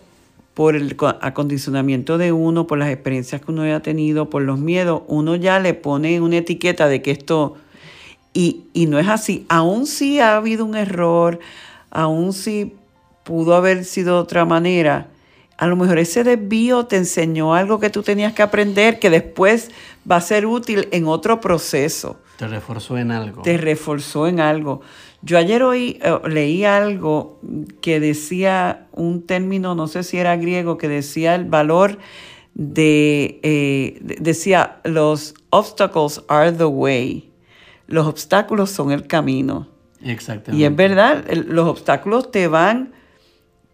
por 0.52 0.76
el 0.76 0.94
acondicionamiento 1.22 2.18
de 2.18 2.32
uno, 2.32 2.66
por 2.66 2.76
las 2.76 2.90
experiencias 2.90 3.40
que 3.40 3.50
uno 3.50 3.62
haya 3.62 3.80
tenido, 3.80 4.28
por 4.28 4.42
los 4.42 4.58
miedos, 4.58 5.02
uno 5.08 5.36
ya 5.36 5.58
le 5.58 5.72
pone 5.72 6.20
una 6.20 6.36
etiqueta 6.36 6.86
de 6.86 7.00
que 7.00 7.12
esto... 7.12 7.56
Y, 8.34 8.64
y 8.74 8.86
no 8.86 8.98
es 8.98 9.08
así. 9.08 9.46
Aún 9.48 9.86
si 9.86 10.20
ha 10.20 10.36
habido 10.36 10.66
un 10.66 10.74
error, 10.74 11.38
aún 11.90 12.34
si 12.34 12.74
pudo 13.24 13.54
haber 13.54 13.84
sido 13.86 14.16
de 14.16 14.20
otra 14.20 14.44
manera, 14.44 15.08
a 15.56 15.66
lo 15.66 15.76
mejor 15.76 15.98
ese 15.98 16.24
desvío 16.24 16.84
te 16.86 16.96
enseñó 16.96 17.54
algo 17.54 17.78
que 17.78 17.90
tú 17.90 18.02
tenías 18.02 18.32
que 18.32 18.42
aprender 18.42 18.98
que 18.98 19.10
después 19.10 19.70
va 20.10 20.16
a 20.16 20.20
ser 20.20 20.44
útil 20.44 20.88
en 20.92 21.06
otro 21.06 21.40
proceso. 21.40 22.18
Te 22.36 22.48
reforzó 22.48 22.98
en 22.98 23.10
algo. 23.10 23.42
Te 23.42 23.56
reforzó 23.56 24.26
en 24.26 24.40
algo. 24.40 24.80
Yo 25.22 25.38
ayer 25.38 25.62
hoy 25.62 25.98
eh, 26.02 26.18
leí 26.28 26.64
algo 26.64 27.40
que 27.80 28.00
decía 28.00 28.86
un 28.92 29.22
término, 29.26 29.74
no 29.74 29.86
sé 29.86 30.02
si 30.02 30.18
era 30.18 30.36
griego, 30.36 30.78
que 30.78 30.88
decía 30.88 31.34
el 31.34 31.44
valor 31.44 31.98
de, 32.54 33.40
eh, 33.42 33.98
decía, 34.20 34.80
los 34.84 35.34
obstacles 35.50 36.22
are 36.28 36.52
the 36.52 36.64
way. 36.64 37.30
Los 37.86 38.06
obstáculos 38.06 38.70
son 38.70 38.90
el 38.90 39.06
camino. 39.06 39.68
Exactamente. 40.02 40.60
Y 40.60 40.64
es 40.64 40.74
verdad, 40.74 41.24
los 41.46 41.68
obstáculos 41.68 42.30
te 42.30 42.48
van, 42.48 42.92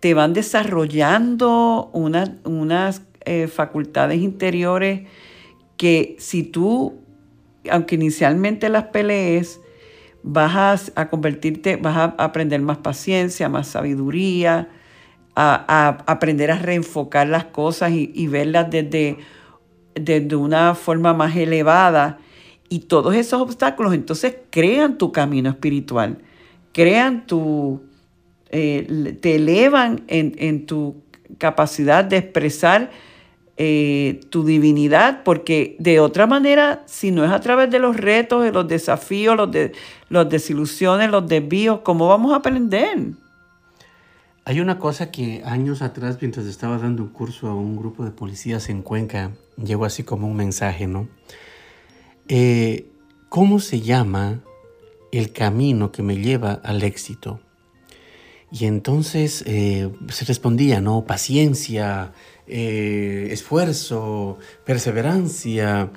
te 0.00 0.14
van 0.14 0.32
desarrollando 0.32 1.90
unas 1.92 3.02
eh, 3.24 3.46
facultades 3.46 4.20
interiores 4.20 5.06
que 5.76 6.16
si 6.18 6.42
tú 6.42 7.00
aunque 7.70 7.94
inicialmente 7.94 8.68
las 8.68 8.84
pelees, 8.84 9.60
vas 10.22 10.92
a, 10.94 11.08
convertirte, 11.08 11.76
vas 11.76 11.96
a 11.96 12.04
aprender 12.18 12.60
más 12.60 12.78
paciencia, 12.78 13.48
más 13.48 13.68
sabiduría, 13.68 14.68
a, 15.34 16.04
aprender 16.06 16.50
a 16.50 16.58
reenfocar 16.58 17.28
las 17.28 17.44
cosas 17.44 17.92
y, 17.92 18.26
verlas 18.26 18.70
desde, 18.70 19.18
desde 19.94 20.36
una 20.36 20.74
forma 20.74 21.14
más 21.14 21.36
elevada. 21.36 22.18
Y 22.68 22.80
todos 22.80 23.14
esos 23.14 23.40
obstáculos 23.40 23.94
entonces 23.94 24.36
crean 24.50 24.98
tu 24.98 25.12
camino 25.12 25.48
espiritual, 25.48 26.18
crean 26.72 27.26
tu, 27.26 27.82
eh, 28.50 29.16
te 29.20 29.36
elevan 29.36 30.04
en, 30.08 30.66
tu 30.66 31.02
capacidad 31.38 32.04
de 32.04 32.16
expresar 32.16 32.90
eh, 33.60 34.20
tu 34.30 34.44
divinidad, 34.44 35.24
porque 35.24 35.74
de 35.80 35.98
otra 35.98 36.28
manera, 36.28 36.84
si 36.86 37.10
no 37.10 37.24
es 37.24 37.32
a 37.32 37.40
través 37.40 37.68
de 37.70 37.80
los 37.80 37.96
retos, 37.96 38.44
de 38.44 38.52
los 38.52 38.68
desafíos, 38.68 39.36
los, 39.36 39.50
de, 39.50 39.72
los 40.08 40.28
desilusiones, 40.28 41.10
los 41.10 41.26
desvíos, 41.26 41.80
¿cómo 41.80 42.06
vamos 42.06 42.32
a 42.32 42.36
aprender? 42.36 43.14
Hay 44.44 44.60
una 44.60 44.78
cosa 44.78 45.10
que 45.10 45.42
años 45.44 45.82
atrás, 45.82 46.18
mientras 46.20 46.46
estaba 46.46 46.78
dando 46.78 47.02
un 47.02 47.08
curso 47.08 47.48
a 47.48 47.54
un 47.54 47.76
grupo 47.76 48.04
de 48.04 48.12
policías 48.12 48.68
en 48.68 48.82
Cuenca, 48.82 49.32
llegó 49.56 49.84
así 49.84 50.04
como 50.04 50.28
un 50.28 50.36
mensaje, 50.36 50.86
¿no? 50.86 51.08
Eh, 52.28 52.86
¿cómo 53.28 53.58
se 53.58 53.80
llama 53.80 54.38
el 55.10 55.32
camino 55.32 55.90
que 55.90 56.04
me 56.04 56.16
lleva 56.16 56.52
al 56.62 56.84
éxito? 56.84 57.40
Y 58.50 58.66
entonces 58.66 59.42
eh, 59.46 59.90
se 60.10 60.24
respondía, 60.24 60.80
¿no? 60.80 61.04
Paciencia, 61.04 62.12
eh, 62.48 63.28
esfuerzo, 63.30 64.38
perseverancia. 64.64 65.90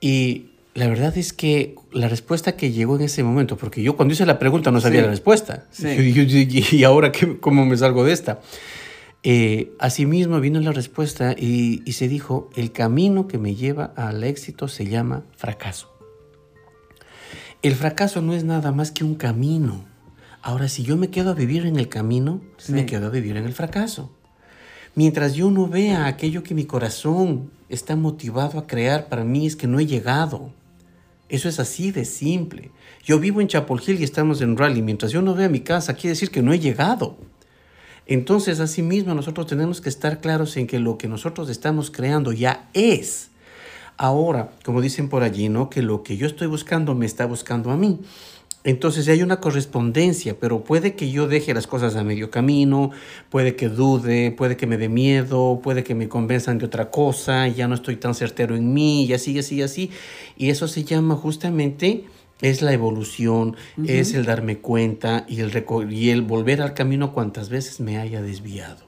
Y 0.00 0.50
la 0.74 0.88
verdad 0.88 1.16
es 1.16 1.32
que 1.32 1.74
la 1.92 2.08
respuesta 2.08 2.56
que 2.56 2.72
llegó 2.72 2.96
en 2.96 3.02
ese 3.02 3.22
momento, 3.22 3.56
porque 3.56 3.82
yo 3.82 3.96
cuando 3.96 4.14
hice 4.14 4.26
la 4.26 4.38
pregunta 4.38 4.70
no 4.70 4.80
sabía 4.80 5.02
la 5.02 5.08
respuesta. 5.08 5.66
y 5.78 6.84
ahora 6.84 7.12
qué, 7.12 7.38
cómo 7.38 7.66
me 7.66 7.76
salgo 7.76 8.04
de 8.04 8.12
esta. 8.12 8.40
asimismo 9.78 10.40
vino 10.40 10.60
la 10.60 10.72
respuesta 10.72 11.34
y, 11.36 11.82
y 11.84 11.92
se 11.92 12.08
dijo, 12.08 12.50
el 12.56 12.72
camino 12.72 13.28
que 13.28 13.38
me 13.38 13.54
lleva 13.54 13.92
al 13.96 14.24
éxito 14.24 14.68
se 14.68 14.86
llama 14.86 15.24
fracaso. 15.36 15.98
El 17.60 17.74
fracaso 17.74 18.22
no 18.22 18.34
es 18.34 18.44
nada 18.44 18.70
más 18.70 18.92
que 18.92 19.02
un 19.02 19.16
camino. 19.16 19.84
Ahora, 20.42 20.68
si 20.68 20.84
yo 20.84 20.96
me 20.96 21.10
quedo 21.10 21.30
a 21.30 21.34
vivir 21.34 21.66
en 21.66 21.76
el 21.76 21.88
camino, 21.88 22.40
me 22.68 22.86
quedo 22.86 23.08
a 23.08 23.10
vivir 23.10 23.36
en 23.36 23.44
el 23.44 23.52
fracaso. 23.52 24.16
Mientras 24.98 25.34
yo 25.34 25.52
no 25.52 25.68
vea 25.68 26.08
aquello 26.08 26.42
que 26.42 26.56
mi 26.56 26.64
corazón 26.64 27.52
está 27.68 27.94
motivado 27.94 28.58
a 28.58 28.66
crear, 28.66 29.08
para 29.08 29.22
mí 29.22 29.46
es 29.46 29.54
que 29.54 29.68
no 29.68 29.78
he 29.78 29.86
llegado. 29.86 30.50
Eso 31.28 31.48
es 31.48 31.60
así 31.60 31.92
de 31.92 32.04
simple. 32.04 32.72
Yo 33.04 33.20
vivo 33.20 33.40
en 33.40 33.46
Chapel 33.46 33.78
Hill 33.86 34.00
y 34.00 34.02
estamos 34.02 34.40
en 34.40 34.56
Raleigh. 34.56 34.82
Mientras 34.82 35.12
yo 35.12 35.22
no 35.22 35.36
vea 35.36 35.48
mi 35.48 35.60
casa, 35.60 35.94
quiere 35.94 36.14
decir 36.14 36.32
que 36.32 36.42
no 36.42 36.52
he 36.52 36.58
llegado. 36.58 37.16
Entonces, 38.06 38.58
asimismo, 38.58 39.14
nosotros 39.14 39.46
tenemos 39.46 39.80
que 39.80 39.88
estar 39.88 40.20
claros 40.20 40.56
en 40.56 40.66
que 40.66 40.80
lo 40.80 40.98
que 40.98 41.06
nosotros 41.06 41.48
estamos 41.48 41.92
creando 41.92 42.32
ya 42.32 42.68
es. 42.74 43.30
Ahora, 43.98 44.50
como 44.64 44.80
dicen 44.80 45.08
por 45.08 45.22
allí, 45.22 45.48
¿no? 45.48 45.70
Que 45.70 45.80
lo 45.80 46.02
que 46.02 46.16
yo 46.16 46.26
estoy 46.26 46.48
buscando 46.48 46.96
me 46.96 47.06
está 47.06 47.24
buscando 47.24 47.70
a 47.70 47.76
mí. 47.76 48.00
Entonces 48.64 49.08
hay 49.08 49.22
una 49.22 49.40
correspondencia, 49.40 50.36
pero 50.38 50.64
puede 50.64 50.94
que 50.94 51.10
yo 51.10 51.28
deje 51.28 51.54
las 51.54 51.66
cosas 51.66 51.94
a 51.96 52.04
medio 52.04 52.30
camino, 52.30 52.90
puede 53.30 53.54
que 53.54 53.68
dude, 53.68 54.32
puede 54.32 54.56
que 54.56 54.66
me 54.66 54.76
dé 54.76 54.88
miedo, 54.88 55.60
puede 55.62 55.84
que 55.84 55.94
me 55.94 56.08
convenzan 56.08 56.58
de 56.58 56.66
otra 56.66 56.90
cosa, 56.90 57.46
ya 57.48 57.68
no 57.68 57.76
estoy 57.76 57.96
tan 57.96 58.14
certero 58.14 58.56
en 58.56 58.74
mí, 58.74 59.04
y 59.04 59.12
así, 59.12 59.32
y 59.32 59.38
así, 59.38 59.56
y 59.56 59.62
así. 59.62 59.90
Y 60.36 60.50
eso 60.50 60.66
se 60.66 60.84
llama 60.84 61.14
justamente, 61.14 62.04
es 62.40 62.60
la 62.60 62.72
evolución, 62.72 63.56
es 63.84 64.14
el 64.14 64.24
darme 64.24 64.58
cuenta 64.58 65.24
y 65.28 65.40
el, 65.40 65.64
y 65.90 66.10
el 66.10 66.22
volver 66.22 66.60
al 66.60 66.74
camino 66.74 67.12
cuantas 67.12 67.48
veces 67.48 67.80
me 67.80 67.98
haya 67.98 68.22
desviado. 68.22 68.86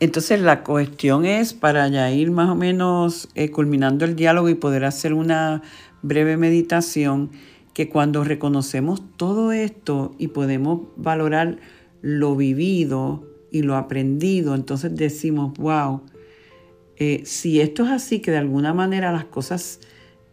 Entonces 0.00 0.40
la 0.40 0.64
cuestión 0.64 1.24
es, 1.24 1.54
para 1.54 1.86
ya 1.88 2.10
ir 2.10 2.30
más 2.30 2.50
o 2.50 2.56
menos 2.56 3.28
eh, 3.34 3.50
culminando 3.50 4.04
el 4.04 4.16
diálogo 4.16 4.48
y 4.48 4.54
poder 4.54 4.84
hacer 4.84 5.12
una 5.12 5.62
breve 6.02 6.36
meditación, 6.36 7.30
que 7.74 7.88
cuando 7.88 8.24
reconocemos 8.24 9.02
todo 9.16 9.52
esto 9.52 10.14
y 10.18 10.28
podemos 10.28 10.82
valorar 10.96 11.58
lo 12.02 12.36
vivido 12.36 13.26
y 13.50 13.62
lo 13.62 13.76
aprendido, 13.76 14.54
entonces 14.54 14.94
decimos, 14.94 15.52
wow, 15.58 16.02
eh, 16.96 17.22
si 17.24 17.60
esto 17.60 17.84
es 17.84 17.90
así, 17.90 18.20
que 18.20 18.30
de 18.30 18.38
alguna 18.38 18.74
manera 18.74 19.12
las 19.12 19.24
cosas, 19.24 19.80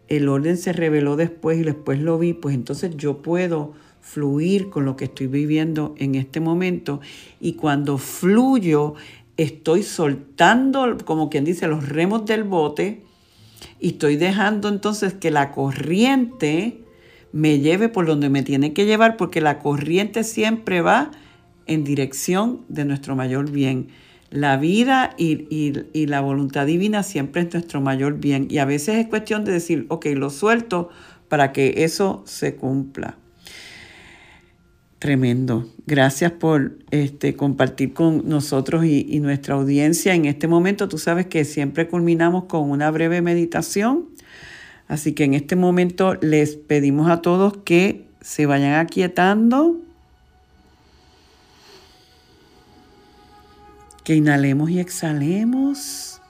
el 0.08 0.28
orden 0.28 0.56
se 0.56 0.72
reveló 0.72 1.16
después 1.16 1.58
y 1.58 1.62
después 1.62 2.00
lo 2.00 2.18
vi, 2.18 2.32
pues 2.32 2.54
entonces 2.54 2.96
yo 2.96 3.22
puedo 3.22 3.72
fluir 4.00 4.70
con 4.70 4.84
lo 4.84 4.96
que 4.96 5.04
estoy 5.04 5.26
viviendo 5.26 5.94
en 5.98 6.14
este 6.14 6.40
momento. 6.40 7.00
Y 7.40 7.54
cuando 7.54 7.98
fluyo 7.98 8.94
estoy 9.36 9.82
soltando, 9.82 10.98
como 11.04 11.30
quien 11.30 11.44
dice, 11.44 11.66
los 11.68 11.88
remos 11.88 12.26
del 12.26 12.44
bote 12.44 13.04
y 13.78 13.90
estoy 13.90 14.16
dejando 14.16 14.68
entonces 14.68 15.14
que 15.14 15.30
la 15.30 15.52
corriente 15.52 16.84
me 17.32 17.60
lleve 17.60 17.88
por 17.88 18.06
donde 18.06 18.28
me 18.28 18.42
tiene 18.42 18.72
que 18.72 18.86
llevar, 18.86 19.16
porque 19.16 19.40
la 19.40 19.58
corriente 19.58 20.24
siempre 20.24 20.80
va 20.80 21.10
en 21.66 21.84
dirección 21.84 22.62
de 22.68 22.84
nuestro 22.84 23.14
mayor 23.14 23.50
bien. 23.50 23.88
La 24.30 24.56
vida 24.56 25.14
y, 25.18 26.06
la 26.06 26.20
voluntad 26.20 26.66
divina 26.66 27.02
siempre 27.02 27.42
es 27.42 27.52
nuestro 27.52 27.80
mayor 27.80 28.18
bien. 28.18 28.46
Y 28.50 28.58
a 28.58 28.64
veces 28.64 28.96
es 28.96 29.06
cuestión 29.06 29.44
de 29.44 29.52
decir, 29.52 29.86
ok, 29.88 30.06
lo 30.14 30.30
suelto 30.30 30.88
para 31.28 31.52
que 31.52 31.84
eso 31.84 32.22
se 32.26 32.54
cumpla. 32.54 33.16
Tremendo. 35.00 35.66
Gracias 35.86 36.30
por 36.32 36.78
este, 36.90 37.34
compartir 37.34 37.94
con 37.94 38.28
nosotros 38.28 38.84
y, 38.84 39.18
nuestra 39.20 39.54
audiencia 39.54 40.14
en 40.14 40.26
este 40.26 40.46
momento. 40.46 40.88
Tú 40.88 40.98
sabes 40.98 41.26
que 41.26 41.44
siempre 41.44 41.88
culminamos 41.88 42.44
con 42.44 42.70
una 42.70 42.90
breve 42.90 43.22
meditación. 43.22 44.10
Así 44.90 45.12
que 45.12 45.22
en 45.22 45.34
este 45.34 45.54
momento 45.54 46.14
les 46.14 46.56
pedimos 46.56 47.08
a 47.08 47.22
todos 47.22 47.58
que 47.58 48.08
se 48.20 48.44
vayan 48.44 48.74
aquietando, 48.74 49.76
que 54.02 54.16
inhalemos 54.16 54.68
y 54.68 54.80
exhalemos. 54.80 56.20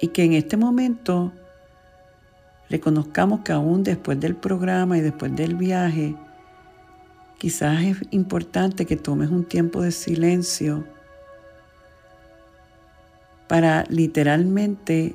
y 0.00 0.08
que 0.08 0.24
en 0.24 0.34
este 0.34 0.58
momento 0.58 1.32
reconozcamos 2.68 3.40
que 3.40 3.52
aún 3.52 3.82
después 3.82 4.20
del 4.20 4.36
programa 4.36 4.98
y 4.98 5.00
después 5.00 5.34
del 5.34 5.54
viaje, 5.54 6.14
quizás 7.38 7.82
es 7.82 7.98
importante 8.10 8.86
que 8.86 8.96
tomes 8.96 9.30
un 9.30 9.44
tiempo 9.44 9.82
de 9.82 9.92
silencio 9.92 10.84
para 13.48 13.84
literalmente 13.88 15.14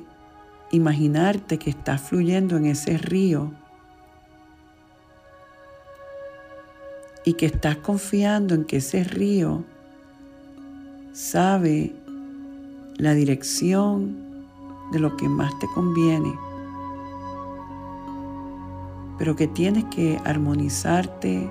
imaginarte 0.70 1.58
que 1.58 1.70
estás 1.70 2.00
fluyendo 2.00 2.56
en 2.56 2.66
ese 2.66 2.96
río 2.96 3.52
y 7.24 7.34
que 7.34 7.46
estás 7.46 7.76
confiando 7.76 8.54
en 8.54 8.64
que 8.64 8.78
ese 8.78 9.04
río 9.04 9.64
sabe 11.12 11.92
la 12.96 13.14
dirección 13.14 14.16
de 14.92 14.98
lo 14.98 15.16
que 15.16 15.28
más 15.28 15.56
te 15.58 15.66
conviene, 15.74 16.32
pero 19.18 19.36
que 19.36 19.46
tienes 19.46 19.84
que 19.86 20.18
armonizarte, 20.24 21.48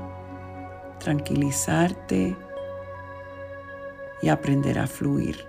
tranquilizarte 1.00 2.36
y 4.22 4.28
aprender 4.28 4.80
a 4.80 4.88
fluir. 4.88 5.46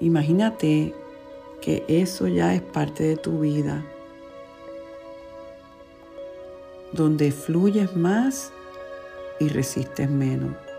Imagínate 0.00 0.94
que 1.60 1.84
eso 1.86 2.26
ya 2.26 2.54
es 2.54 2.62
parte 2.62 3.04
de 3.04 3.16
tu 3.16 3.40
vida, 3.40 3.84
donde 6.92 7.30
fluyes 7.30 7.94
más 7.94 8.50
y 9.38 9.48
resistes 9.48 10.08
menos. 10.08 10.69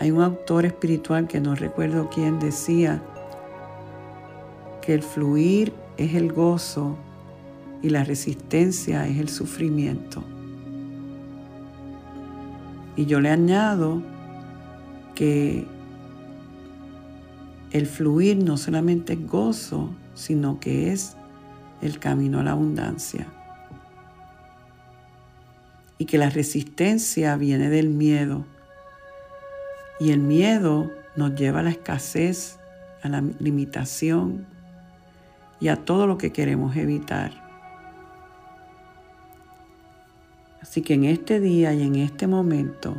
Hay 0.00 0.12
un 0.12 0.22
autor 0.22 0.64
espiritual 0.64 1.26
que 1.26 1.40
no 1.40 1.56
recuerdo 1.56 2.08
quién 2.08 2.38
decía 2.38 3.02
que 4.80 4.94
el 4.94 5.02
fluir 5.02 5.72
es 5.96 6.14
el 6.14 6.32
gozo 6.32 6.96
y 7.82 7.90
la 7.90 8.04
resistencia 8.04 9.08
es 9.08 9.18
el 9.18 9.28
sufrimiento. 9.28 10.22
Y 12.96 13.06
yo 13.06 13.20
le 13.20 13.30
añado 13.30 14.02
que 15.16 15.66
el 17.72 17.86
fluir 17.86 18.42
no 18.42 18.56
solamente 18.56 19.14
es 19.14 19.26
gozo, 19.26 19.90
sino 20.14 20.60
que 20.60 20.92
es 20.92 21.16
el 21.82 21.98
camino 21.98 22.38
a 22.38 22.44
la 22.44 22.52
abundancia. 22.52 23.26
Y 25.98 26.04
que 26.04 26.18
la 26.18 26.30
resistencia 26.30 27.36
viene 27.36 27.68
del 27.68 27.88
miedo 27.88 28.44
y 30.00 30.12
el 30.12 30.20
miedo 30.20 30.90
nos 31.16 31.34
lleva 31.34 31.60
a 31.60 31.62
la 31.62 31.70
escasez, 31.70 32.58
a 33.02 33.08
la 33.08 33.22
limitación 33.38 34.46
y 35.60 35.68
a 35.68 35.76
todo 35.76 36.06
lo 36.06 36.18
que 36.18 36.32
queremos 36.32 36.76
evitar. 36.76 37.32
Así 40.60 40.82
que 40.82 40.94
en 40.94 41.04
este 41.04 41.40
día 41.40 41.72
y 41.72 41.82
en 41.82 41.96
este 41.96 42.26
momento, 42.26 42.94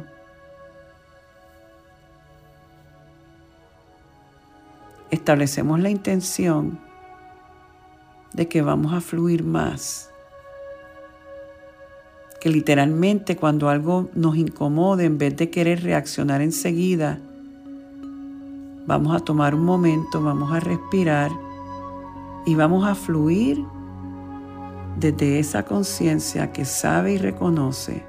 establecemos 5.11 5.79
la 5.79 5.89
intención 5.89 6.79
de 8.33 8.47
que 8.47 8.61
vamos 8.61 8.93
a 8.93 9.01
fluir 9.01 9.43
más. 9.43 10.11
Que 12.39 12.49
literalmente 12.49 13.35
cuando 13.35 13.69
algo 13.69 14.09
nos 14.13 14.37
incomode, 14.37 15.05
en 15.05 15.17
vez 15.17 15.35
de 15.35 15.49
querer 15.49 15.83
reaccionar 15.83 16.41
enseguida, 16.41 17.19
vamos 18.85 19.15
a 19.15 19.19
tomar 19.19 19.53
un 19.53 19.65
momento, 19.65 20.21
vamos 20.21 20.51
a 20.51 20.59
respirar 20.59 21.31
y 22.45 22.55
vamos 22.55 22.87
a 22.87 22.95
fluir 22.95 23.63
desde 24.97 25.39
esa 25.39 25.63
conciencia 25.63 26.51
que 26.51 26.65
sabe 26.65 27.13
y 27.13 27.17
reconoce 27.17 28.03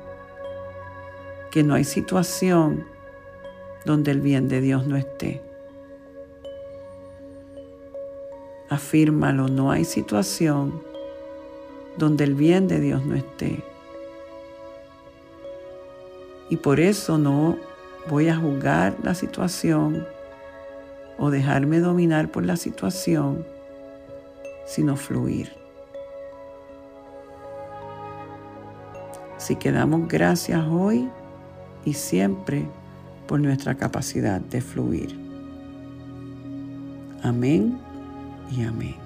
que 1.50 1.62
no 1.62 1.74
hay 1.74 1.84
situación 1.84 2.84
donde 3.84 4.10
el 4.12 4.20
bien 4.20 4.48
de 4.48 4.60
Dios 4.60 4.86
no 4.86 4.96
esté. 4.96 5.42
Afírmalo, 8.68 9.48
no 9.48 9.70
hay 9.70 9.84
situación 9.84 10.80
donde 11.96 12.24
el 12.24 12.34
bien 12.34 12.68
de 12.68 12.80
Dios 12.80 13.04
no 13.04 13.16
esté. 13.16 13.62
Y 16.50 16.56
por 16.56 16.80
eso 16.80 17.16
no 17.16 17.56
voy 18.08 18.28
a 18.28 18.36
juzgar 18.36 18.96
la 19.02 19.14
situación 19.14 20.06
o 21.16 21.30
dejarme 21.30 21.78
dominar 21.78 22.30
por 22.30 22.44
la 22.44 22.56
situación, 22.56 23.46
sino 24.66 24.96
fluir. 24.96 25.52
Si 29.38 29.56
quedamos 29.56 30.08
gracias 30.08 30.62
hoy 30.68 31.08
y 31.84 31.94
siempre 31.94 32.66
por 33.26 33.40
nuestra 33.40 33.76
capacidad 33.76 34.40
de 34.40 34.60
fluir. 34.60 35.18
Amén 37.22 37.78
y 38.50 38.64
amén. 38.64 38.96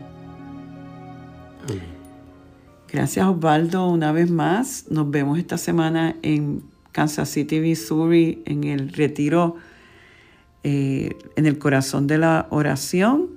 Gracias 2.90 3.26
Osvaldo 3.26 3.88
una 3.88 4.12
vez 4.12 4.30
más. 4.30 4.86
Nos 4.88 5.10
vemos 5.10 5.38
esta 5.38 5.58
semana 5.58 6.16
en 6.22 6.73
Kansas 6.94 7.28
City, 7.28 7.58
Missouri, 7.58 8.42
en 8.46 8.62
el 8.62 8.92
retiro 8.92 9.56
eh, 10.66 11.16
en 11.36 11.44
el 11.44 11.58
corazón 11.58 12.06
de 12.06 12.16
la 12.16 12.46
oración. 12.48 13.28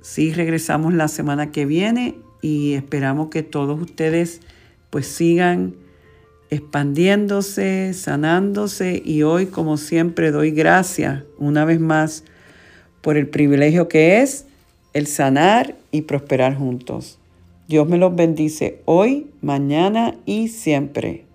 Sí, 0.00 0.32
regresamos 0.32 0.94
la 0.94 1.06
semana 1.06 1.52
que 1.52 1.66
viene 1.66 2.16
y 2.42 2.72
esperamos 2.72 3.28
que 3.28 3.44
todos 3.44 3.80
ustedes 3.80 4.40
pues 4.88 5.06
sigan 5.06 5.76
expandiéndose, 6.50 7.92
sanándose 7.94 9.00
y 9.04 9.22
hoy 9.22 9.46
como 9.46 9.76
siempre 9.76 10.32
doy 10.32 10.50
gracias 10.50 11.22
una 11.38 11.64
vez 11.64 11.78
más 11.78 12.24
por 13.02 13.16
el 13.16 13.28
privilegio 13.28 13.86
que 13.86 14.20
es 14.20 14.46
el 14.94 15.06
sanar 15.06 15.76
y 15.92 16.02
prosperar 16.02 16.56
juntos. 16.56 17.18
Dios 17.68 17.86
me 17.86 17.98
los 17.98 18.16
bendice 18.16 18.80
hoy, 18.84 19.28
mañana 19.42 20.16
y 20.26 20.48
siempre. 20.48 21.29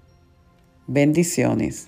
Bendiciones. 0.88 1.88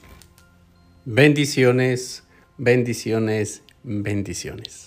Bendiciones, 1.05 2.23
bendiciones, 2.57 3.61
bendiciones. 3.83 4.86